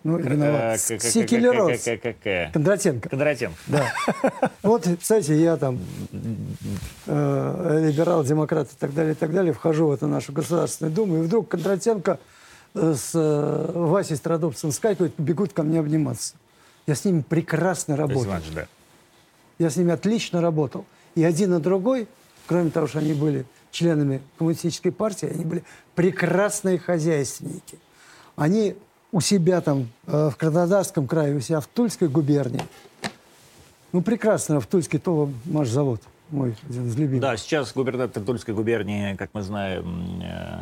[0.04, 0.80] Ну, виноват.
[0.80, 1.02] к-
[2.54, 3.10] Кондратенко.
[3.10, 3.58] Кондратенко.
[3.68, 3.92] Да.
[4.64, 5.80] Вот, кстати, я там
[7.08, 11.22] э, либерал-демократ и так далее, и так далее, вхожу в эту нашу Государственную Думу, и
[11.22, 12.20] вдруг Кондратенко
[12.76, 16.36] э, с э, Васей Страдубцем скакивают, бегут ко мне обниматься.
[16.86, 18.24] Я с ними прекрасно работал.
[19.60, 20.86] Я с ними отлично работал.
[21.16, 22.08] И один и другой,
[22.46, 23.46] кроме того, что они были
[23.82, 25.64] членами коммунистической партии, они были
[25.96, 27.78] прекрасные хозяйственники.
[28.36, 28.76] Они
[29.12, 32.62] у себя там э, в Краснодарском крае, у себя в Тульской губернии.
[33.92, 37.22] Ну, прекрасно, в Тульске то машзавод мой один из любимых.
[37.22, 40.60] Да, сейчас губернатор Тульской губернии, как мы знаем, э,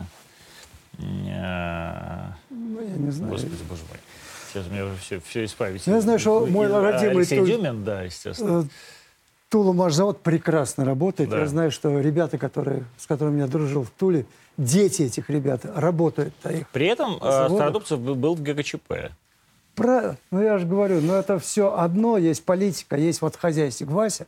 [1.00, 3.32] э, Ну, я не знаю.
[3.32, 4.00] Господи, боже мой.
[4.52, 5.80] Сейчас мне уже все, все.
[5.86, 8.68] Ну, я знаю, что мой родимый Алексей Туль- Дюмин, да, естественно.
[9.56, 11.30] Тула машзавод прекрасно работает.
[11.30, 11.40] Да.
[11.40, 14.26] Я знаю, что ребята, которые, с которыми я дружил в Туле,
[14.58, 16.34] дети этих ребят работают.
[16.44, 17.48] Их При этом э.
[17.48, 19.12] Стародубцев был- в ГКЧП.
[19.74, 20.18] Про...
[20.30, 22.18] Ну, я же говорю, ну, это все одно.
[22.18, 23.94] Есть политика, есть вот хозяйственник.
[23.94, 24.28] Вася,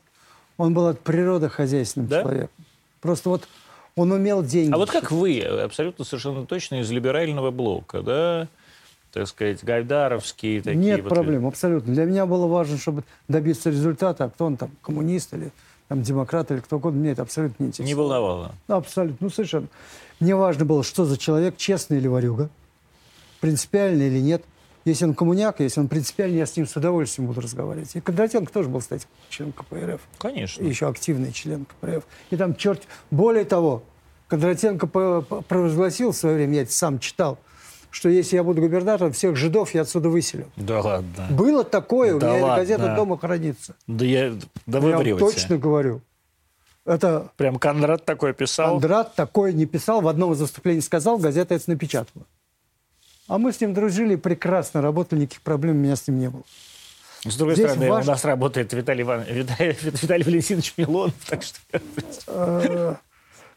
[0.55, 2.21] он был от природы хозяйственным Да?
[2.21, 2.65] человеком.
[3.01, 3.49] Просто вот
[3.97, 4.73] он умел деньги.
[4.73, 8.47] А вот как вы, абсолютно совершенно точно из либерального блока, да,
[9.17, 11.91] так сказать, гайдаровские такие Нет вот проблем, абсолютно.
[11.93, 14.25] Для меня было важно, чтобы добиться результата.
[14.25, 15.51] А кто он там, коммунист или
[15.87, 17.87] там, демократ или кто угодно, мне это абсолютно не интересно.
[17.87, 18.51] Не волновало.
[18.67, 19.67] Абсолютно, ну совершенно.
[20.19, 22.49] Мне важно было, что за человек, честный или ворюга,
[23.41, 24.43] принципиальный или нет.
[24.85, 27.95] Если он коммуняк, если он принципиальный, я с ним с удовольствием буду разговаривать.
[27.95, 29.99] И Кондратенко тоже был, кстати, член КПРФ.
[30.19, 30.63] Конечно.
[30.63, 32.03] И еще активный член КПРФ.
[32.29, 32.83] И там черт...
[33.11, 33.83] Более того,
[34.27, 37.37] Кондратенко провозгласил в свое время, я это сам читал,
[37.97, 40.45] что если я буду губернатором, всех жидов я отсюда выселю.
[40.55, 41.27] Да ладно.
[41.31, 42.61] Было такое, Да у меня ладно.
[42.63, 43.75] газета дома хранится.
[43.87, 44.33] Да я,
[44.67, 45.17] да вы я врете.
[45.19, 46.01] точно говорю.
[46.85, 48.73] Это Прям Кондрат такой писал.
[48.73, 52.25] Кондрат такое не писал, в одном из выступлений сказал, газета это напечатала.
[53.27, 56.43] А мы с ним дружили, прекрасно работали, никаких проблем у меня с ним не было.
[57.25, 59.23] С другой Здесь стороны, ваш- у нас работает Виталий, Иван...
[59.23, 61.57] Виталий, Виталий Валентинович Милонов, так что...
[62.27, 62.95] Э,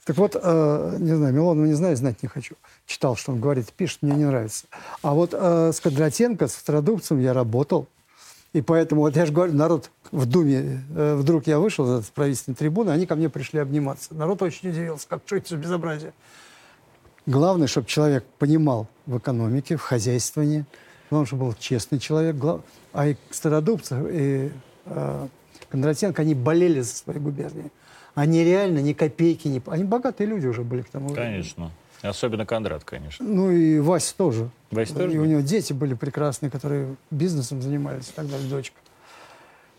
[0.07, 2.55] Так вот, э, не знаю, Милонова не знаю, знать не хочу.
[2.91, 4.66] Читал, что он говорит, пишет, мне не нравится.
[5.01, 7.86] А вот э, с Кондратенко, с Стародубцем я работал.
[8.53, 12.57] И поэтому, вот я же говорю, народ в Думе, э, вдруг я вышел с правительственной
[12.57, 14.12] трибуны, они ко мне пришли обниматься.
[14.12, 16.12] Народ очень удивился, как что это за безобразие.
[17.26, 20.64] Главное, чтобы человек понимал в экономике, в хозяйствовании.
[21.11, 22.34] Главное, чтобы был честный человек.
[22.34, 22.61] Гла-
[22.93, 24.51] А и Стародубцев, и
[24.86, 25.28] э,
[25.68, 27.70] Кондратенко, они болели за свои губернии.
[28.20, 29.62] Они реально ни копейки не...
[29.66, 31.36] Они богатые люди уже были к тому времени.
[31.36, 31.70] Конечно.
[32.02, 33.24] Особенно Кондрат, конечно.
[33.24, 34.50] Ну и Вася тоже.
[34.70, 38.76] Вася тоже, И у него дети были прекрасные, которые бизнесом занимались и так далее, дочка.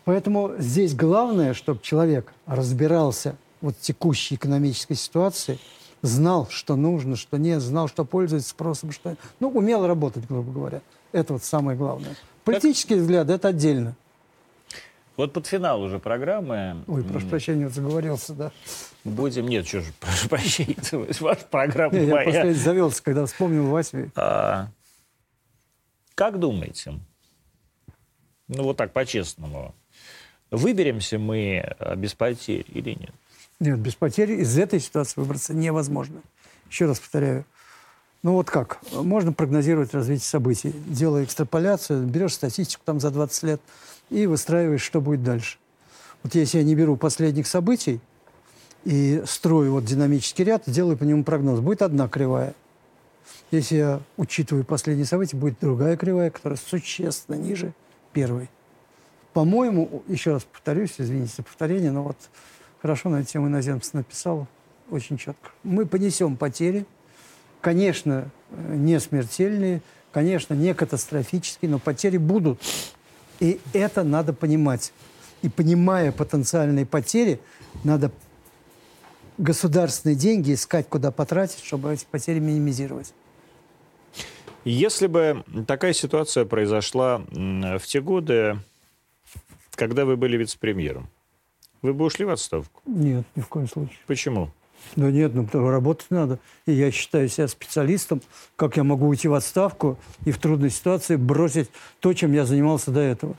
[0.05, 5.59] Поэтому здесь главное, чтобы человек разбирался вот в текущей экономической ситуации,
[6.01, 9.17] знал, что нужно, что нет, знал, что пользуется спросом, что...
[9.39, 10.81] Ну, умел работать, грубо говоря.
[11.11, 12.15] Это вот самое главное.
[12.43, 13.95] Политический взгляд– это отдельно.
[15.17, 18.51] Вот под финал уже программы Ой, прошу прощения, заговорился, да.
[19.03, 19.47] будем...
[19.47, 20.75] Нет, что же, прошу прощения,
[21.19, 22.23] ваша программа Не, я моя.
[22.31, 24.11] просто завелся, когда вспомнил Васю.
[24.15, 24.69] А,
[26.15, 26.93] как думаете,
[28.47, 29.75] ну вот так по-честному,
[30.49, 33.13] выберемся мы а, без потерь или нет?
[33.59, 36.21] Нет, без потери из этой ситуации выбраться невозможно.
[36.69, 37.45] Еще раз повторяю.
[38.23, 38.79] Ну вот как?
[38.91, 40.73] Можно прогнозировать развитие событий.
[40.87, 43.61] Делая экстраполяцию, берешь статистику там за 20 лет
[44.11, 45.57] и выстраиваешь, что будет дальше.
[46.21, 47.99] Вот если я не беру последних событий
[48.83, 52.53] и строю вот динамический ряд, делаю по нему прогноз, будет одна кривая.
[53.49, 57.73] Если я учитываю последние события, будет другая кривая, которая существенно ниже
[58.13, 58.49] первой.
[59.33, 62.17] По-моему, еще раз повторюсь, извините за повторение, но вот
[62.81, 64.47] хорошо на эту тему иноземец написал
[64.89, 65.51] очень четко.
[65.63, 66.85] Мы понесем потери,
[67.61, 69.81] конечно, не смертельные,
[70.11, 72.59] конечно, не катастрофические, но потери будут.
[73.41, 74.93] И это надо понимать.
[75.41, 77.41] И понимая потенциальные потери,
[77.83, 78.11] надо
[79.39, 83.13] государственные деньги искать, куда потратить, чтобы эти потери минимизировать.
[84.63, 88.59] Если бы такая ситуация произошла в те годы,
[89.71, 91.09] когда вы были вице-премьером,
[91.81, 92.83] вы бы ушли в отставку?
[92.85, 93.97] Нет, ни в коем случае.
[94.05, 94.51] Почему?
[94.95, 96.39] Да нет, ну работать надо.
[96.65, 98.21] И я считаю себя специалистом,
[98.55, 101.69] как я могу уйти в отставку и в трудной ситуации бросить
[101.99, 103.35] то, чем я занимался до этого.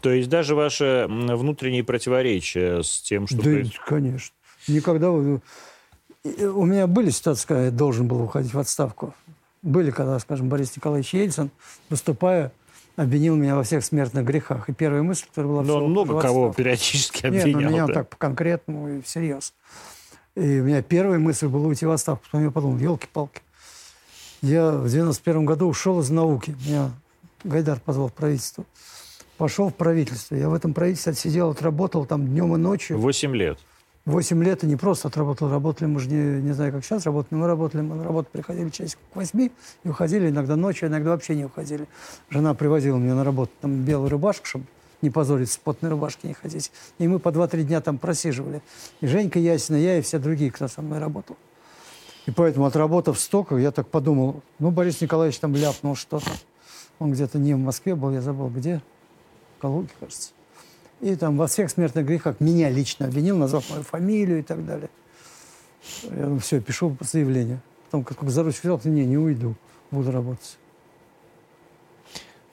[0.00, 3.36] То есть даже ваши м, внутренние противоречия с тем, что...
[3.36, 4.34] да, проис- конечно.
[4.68, 5.08] Никогда...
[6.24, 9.14] И У меня были ситуации, когда я должен был уходить в отставку.
[9.62, 11.50] Были, когда, скажем, Борис Николаевич Ельцин,
[11.88, 12.52] выступая,
[12.96, 14.68] обвинил меня во всех смертных грехах.
[14.68, 15.62] И первая мысль, которая была...
[15.62, 16.54] Но «Всё, он много кого отставку».
[16.54, 17.60] периодически Нет, обвинял.
[17.62, 17.94] ну, меня да.
[17.94, 19.54] так по-конкретному и всерьез.
[20.34, 22.24] И у меня первая мысль была уйти в отставку.
[22.24, 23.42] Потом я подумал, елки-палки.
[24.40, 26.56] Я в 91 году ушел из науки.
[26.66, 26.90] Меня
[27.44, 28.64] Гайдар позвал в правительство.
[29.36, 30.34] Пошел в правительство.
[30.34, 32.98] Я в этом правительстве отсидел, отработал там днем и ночью.
[32.98, 33.58] Восемь лет.
[34.04, 35.50] Восемь лет и не просто отработал.
[35.50, 37.82] Работали мы же не, не знаю, как сейчас работали, мы работали.
[37.82, 39.52] Мы на работу приходили часик к восьми
[39.84, 41.86] и уходили иногда ночью, иногда вообще не уходили.
[42.30, 44.64] Жена привозила меня на работу там белую рубашку, чтобы
[45.02, 46.72] не позориться, в потной рубашке не ходить.
[46.98, 48.62] И мы по два-три дня там просиживали.
[49.00, 51.36] И Женька Ясина, я и все другие, кто со мной работал.
[52.26, 56.30] И поэтому, отработав столько, я так подумал, ну, Борис Николаевич там ляпнул что-то.
[56.98, 58.80] Он где-то не в Москве был, я забыл где.
[59.58, 60.30] В Калуге, кажется.
[61.00, 64.88] И там во всех смертных грехах меня лично обвинил, назвав мою фамилию и так далее.
[66.04, 67.60] Я думаю, все, пишу заявление.
[67.86, 69.56] Потом, как за ручку взял, не, не уйду,
[69.90, 70.58] буду работать.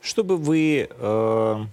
[0.02, 0.90] Чтобы вы...
[0.90, 1.66] Э...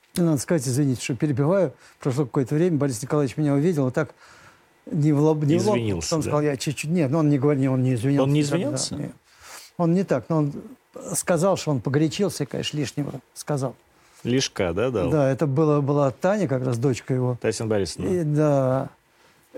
[0.15, 1.73] надо сказать, извините, что перебиваю.
[1.99, 4.13] Прошло какое-то время, Борис Николаевич меня увидел, и так
[4.85, 6.19] не в лоб, не Извинился, в лоб.
[6.19, 6.23] Он да?
[6.23, 6.89] сказал, я чуть-чуть...
[6.89, 8.23] Нет, ну он не говорил, он не извинялся.
[8.23, 8.95] Он не никогда, извинялся?
[8.95, 9.11] нет.
[9.77, 10.53] Он не так, но он
[11.13, 13.75] сказал, что он погорячился, и, конечно, лишнего сказал.
[14.23, 15.09] Лишка, да, дал?
[15.09, 17.37] Да, это было, была Таня, как раз дочка его.
[17.41, 18.07] Татьяна Борисовна.
[18.07, 18.89] И, да,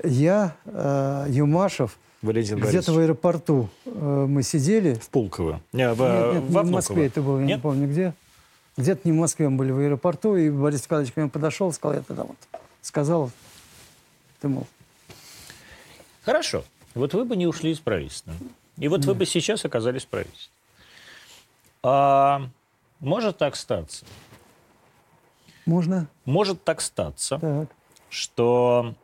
[0.04, 4.94] я, э, Юмашев, Валентин где-то в аэропорту э, мы сидели.
[4.94, 5.62] В Пулково.
[5.74, 6.72] Не, в, Нет, нет, в не в.
[6.72, 7.62] Москве это было, я не Нет?
[7.62, 8.14] помню где.
[8.78, 11.98] Где-то не в Москве мы были в аэропорту, и Борис Николаевич к мне подошел, сказал,
[11.98, 12.38] я тогда вот
[12.82, 13.32] сказал,
[14.42, 14.68] ты, мол,
[16.24, 16.64] Хорошо.
[16.96, 18.34] Вот вы бы не ушли из правительства.
[18.78, 20.52] И вот вы бы сейчас оказались в правительстве.
[21.84, 22.48] А,
[23.00, 24.06] может так статься?
[25.66, 26.08] можно?
[26.26, 27.70] Может так статься, Так.
[28.10, 28.96] что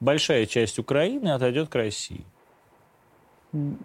[0.00, 2.24] большая часть Украины отойдет к России.
[3.52, 3.76] Не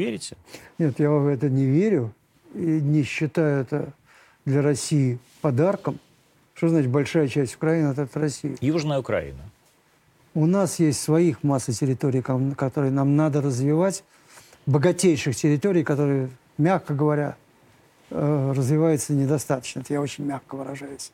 [0.00, 0.36] верите?
[0.78, 2.12] Нет, я в это не верю
[2.54, 3.92] не считаю это
[4.44, 5.98] для России подарком.
[6.54, 8.56] Что значит большая часть Украины от России?
[8.60, 9.38] Южная Украина.
[10.34, 14.04] У нас есть своих масса территорий, которые нам надо развивать,
[14.66, 17.36] богатейших территорий, которые, мягко говоря,
[18.10, 19.80] э, развиваются недостаточно.
[19.80, 21.12] Это я очень мягко выражаюсь.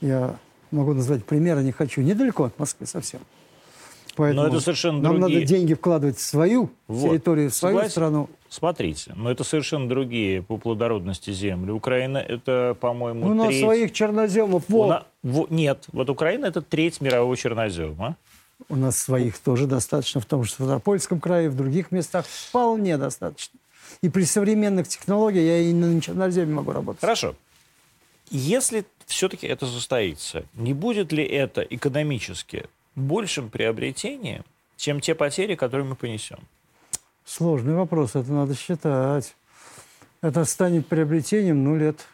[0.00, 0.36] Я
[0.70, 2.00] могу назвать примеры, не хочу.
[2.00, 3.20] Недалеко от Москвы совсем.
[4.16, 7.10] Поэтому это совершенно нам другие- надо деньги вкладывать в свою Вот.
[7.10, 7.90] территорию, в свою Согласен.
[7.90, 8.28] страну.
[8.48, 11.70] Смотрите, но это совершенно другие по плодородности земли.
[11.72, 13.60] Украина это, по-моему, Ну, у нас треть...
[13.64, 14.64] своих черноземов.
[14.68, 14.88] Вот.
[14.88, 18.16] на- во- Нет, вот Украина это треть мирового чернозема.
[18.68, 23.58] У нас своих тоже достаточно, в том же Ставропольском крае, в других местах вполне достаточно.
[24.02, 27.00] И при современных технологиях я и на черноземе могу работать.
[27.00, 27.34] Хорошо.
[28.30, 34.44] Если все-таки это состоится, не будет ли это экономически большим приобретением,
[34.76, 36.38] чем те потери, которые мы понесем?
[37.24, 39.34] Сложный вопрос, это надо считать.
[40.20, 42.06] Это станет приобретением, ну, лет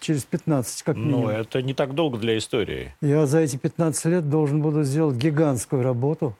[0.00, 1.22] через 15, как минимум.
[1.22, 2.94] Ну, это не так долго для истории.
[3.00, 6.36] Я за эти 15 лет должен буду сделать гигантскую работу.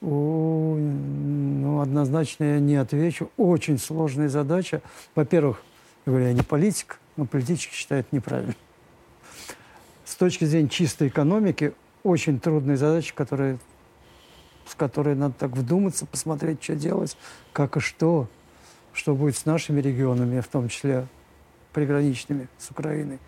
[0.00, 3.30] О, ну, однозначно я не отвечу.
[3.36, 4.82] Очень сложная задача.
[5.14, 5.62] Во-первых,
[6.06, 8.54] я говорю, я не политик, но политически считаю это неправильно.
[10.08, 13.58] С точки зрения чистой экономики, очень трудная задача, которая,
[14.66, 17.14] с которой надо так вдуматься, посмотреть, что делать,
[17.52, 18.26] как и что,
[18.94, 21.06] что будет с нашими регионами, в том числе
[21.74, 23.18] приграничными с Украиной.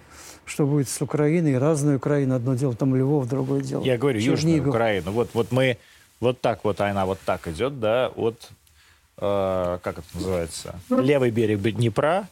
[0.47, 3.85] Что будет с Украиной, разная Украина, одно дело, там Львов, другое дело.
[3.85, 4.68] Я говорю, Южная Чернигов.
[4.68, 5.11] Украина.
[5.11, 5.76] Вот, вот мы,
[6.18, 8.51] вот так вот она вот так идет, да, от,
[9.18, 12.26] э, как это называется, левый берег Днепра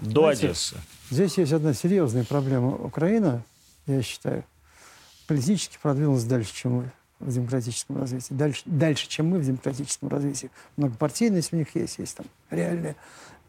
[0.00, 0.76] до Знаете, Одессы.
[1.10, 2.74] Здесь есть одна серьезная проблема.
[2.74, 3.42] Украина,
[3.86, 4.44] я считаю,
[5.26, 8.34] политически продвинулась дальше, чем мы в демократическом развитии.
[8.34, 10.50] Дальше, дальше, чем мы в демократическом развитии.
[10.76, 12.96] Многопартийность у них есть, есть там реальная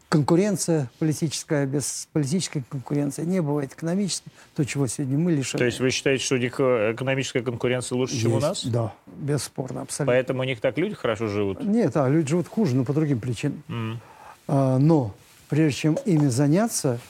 [0.08, 1.66] конкуренция политическая.
[1.66, 4.30] Без политической конкуренции не бывает экономической.
[4.54, 5.58] То, чего сегодня мы лишены.
[5.58, 8.66] То есть вы считаете, что у них э, экономическая конкуренция лучше, чем у Есть, нас?
[8.66, 10.12] Да, бесспорно, абсолютно.
[10.12, 11.62] Поэтому у них так люди хорошо живут?
[11.62, 13.62] Нет, а люди живут хуже, но по другим причинам.
[13.68, 14.00] М.
[14.48, 15.14] А, но
[15.48, 17.00] прежде чем ими заняться,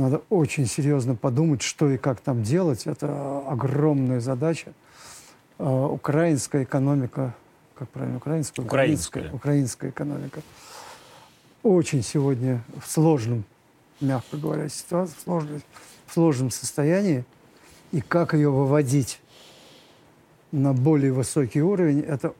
[0.00, 2.86] надо очень серьезно подумать, что и как там делать.
[2.86, 4.72] Это огромная задача.
[5.58, 7.34] А, Украинская экономика,
[7.74, 8.64] как правильно, украинская?
[8.64, 9.32] Украинская.
[9.32, 10.40] Украинская экономика.
[11.62, 13.44] Очень сегодня в сложном,
[14.00, 15.62] мягко говоря, ситуации, в, сложной-
[16.06, 17.24] в сложном состоянии.
[17.92, 19.20] И как ее выводить
[20.52, 22.34] на более высокий уровень, это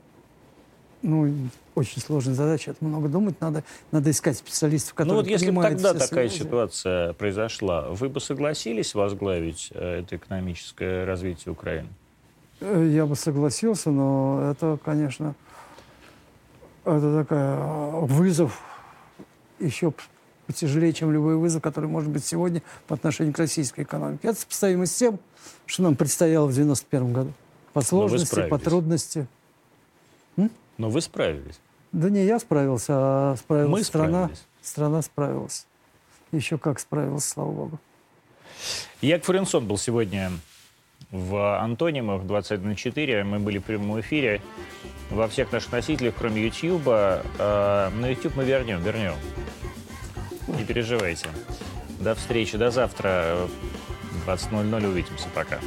[1.03, 1.33] ну,
[1.75, 2.73] очень сложная задача.
[2.73, 3.65] Это много думать надо.
[3.93, 6.43] Надо искать специалистов, которые Ну вот если бы тогда такая связи.
[6.43, 11.89] ситуация произошла, вы бы согласились возглавить э, это экономическое развитие Украины?
[12.61, 15.35] Э, Я бы согласился, но это, конечно,
[16.85, 18.61] это такая э, вызов
[19.59, 19.93] еще
[20.47, 24.29] потяжелее, чем любой вызов, который может быть сегодня по отношению к российской экономике.
[24.29, 25.21] Это сопоставимо с тем,
[25.67, 27.33] что нам предстояло в 91 году.
[27.73, 29.29] По сложности, по трудности.
[30.81, 31.61] Но вы справились.
[31.93, 34.19] Да не я справился, а справилась Мы страна.
[34.25, 34.47] справились.
[34.63, 35.67] Страна справилась.
[36.33, 37.79] Еще как справилась, слава богу.
[39.03, 40.31] Яков Фуренсон был сегодня
[41.11, 43.25] в Антонимах 21.4.
[43.25, 44.41] Мы были в прямом эфире
[45.11, 46.87] во всех наших носителях, кроме YouTube.
[46.87, 49.15] На YouTube мы вернем, вернем.
[50.49, 51.29] Не переживайте.
[51.99, 53.37] До встречи, до завтра.
[54.25, 55.29] В 20.00 увидимся.
[55.35, 55.59] Пока.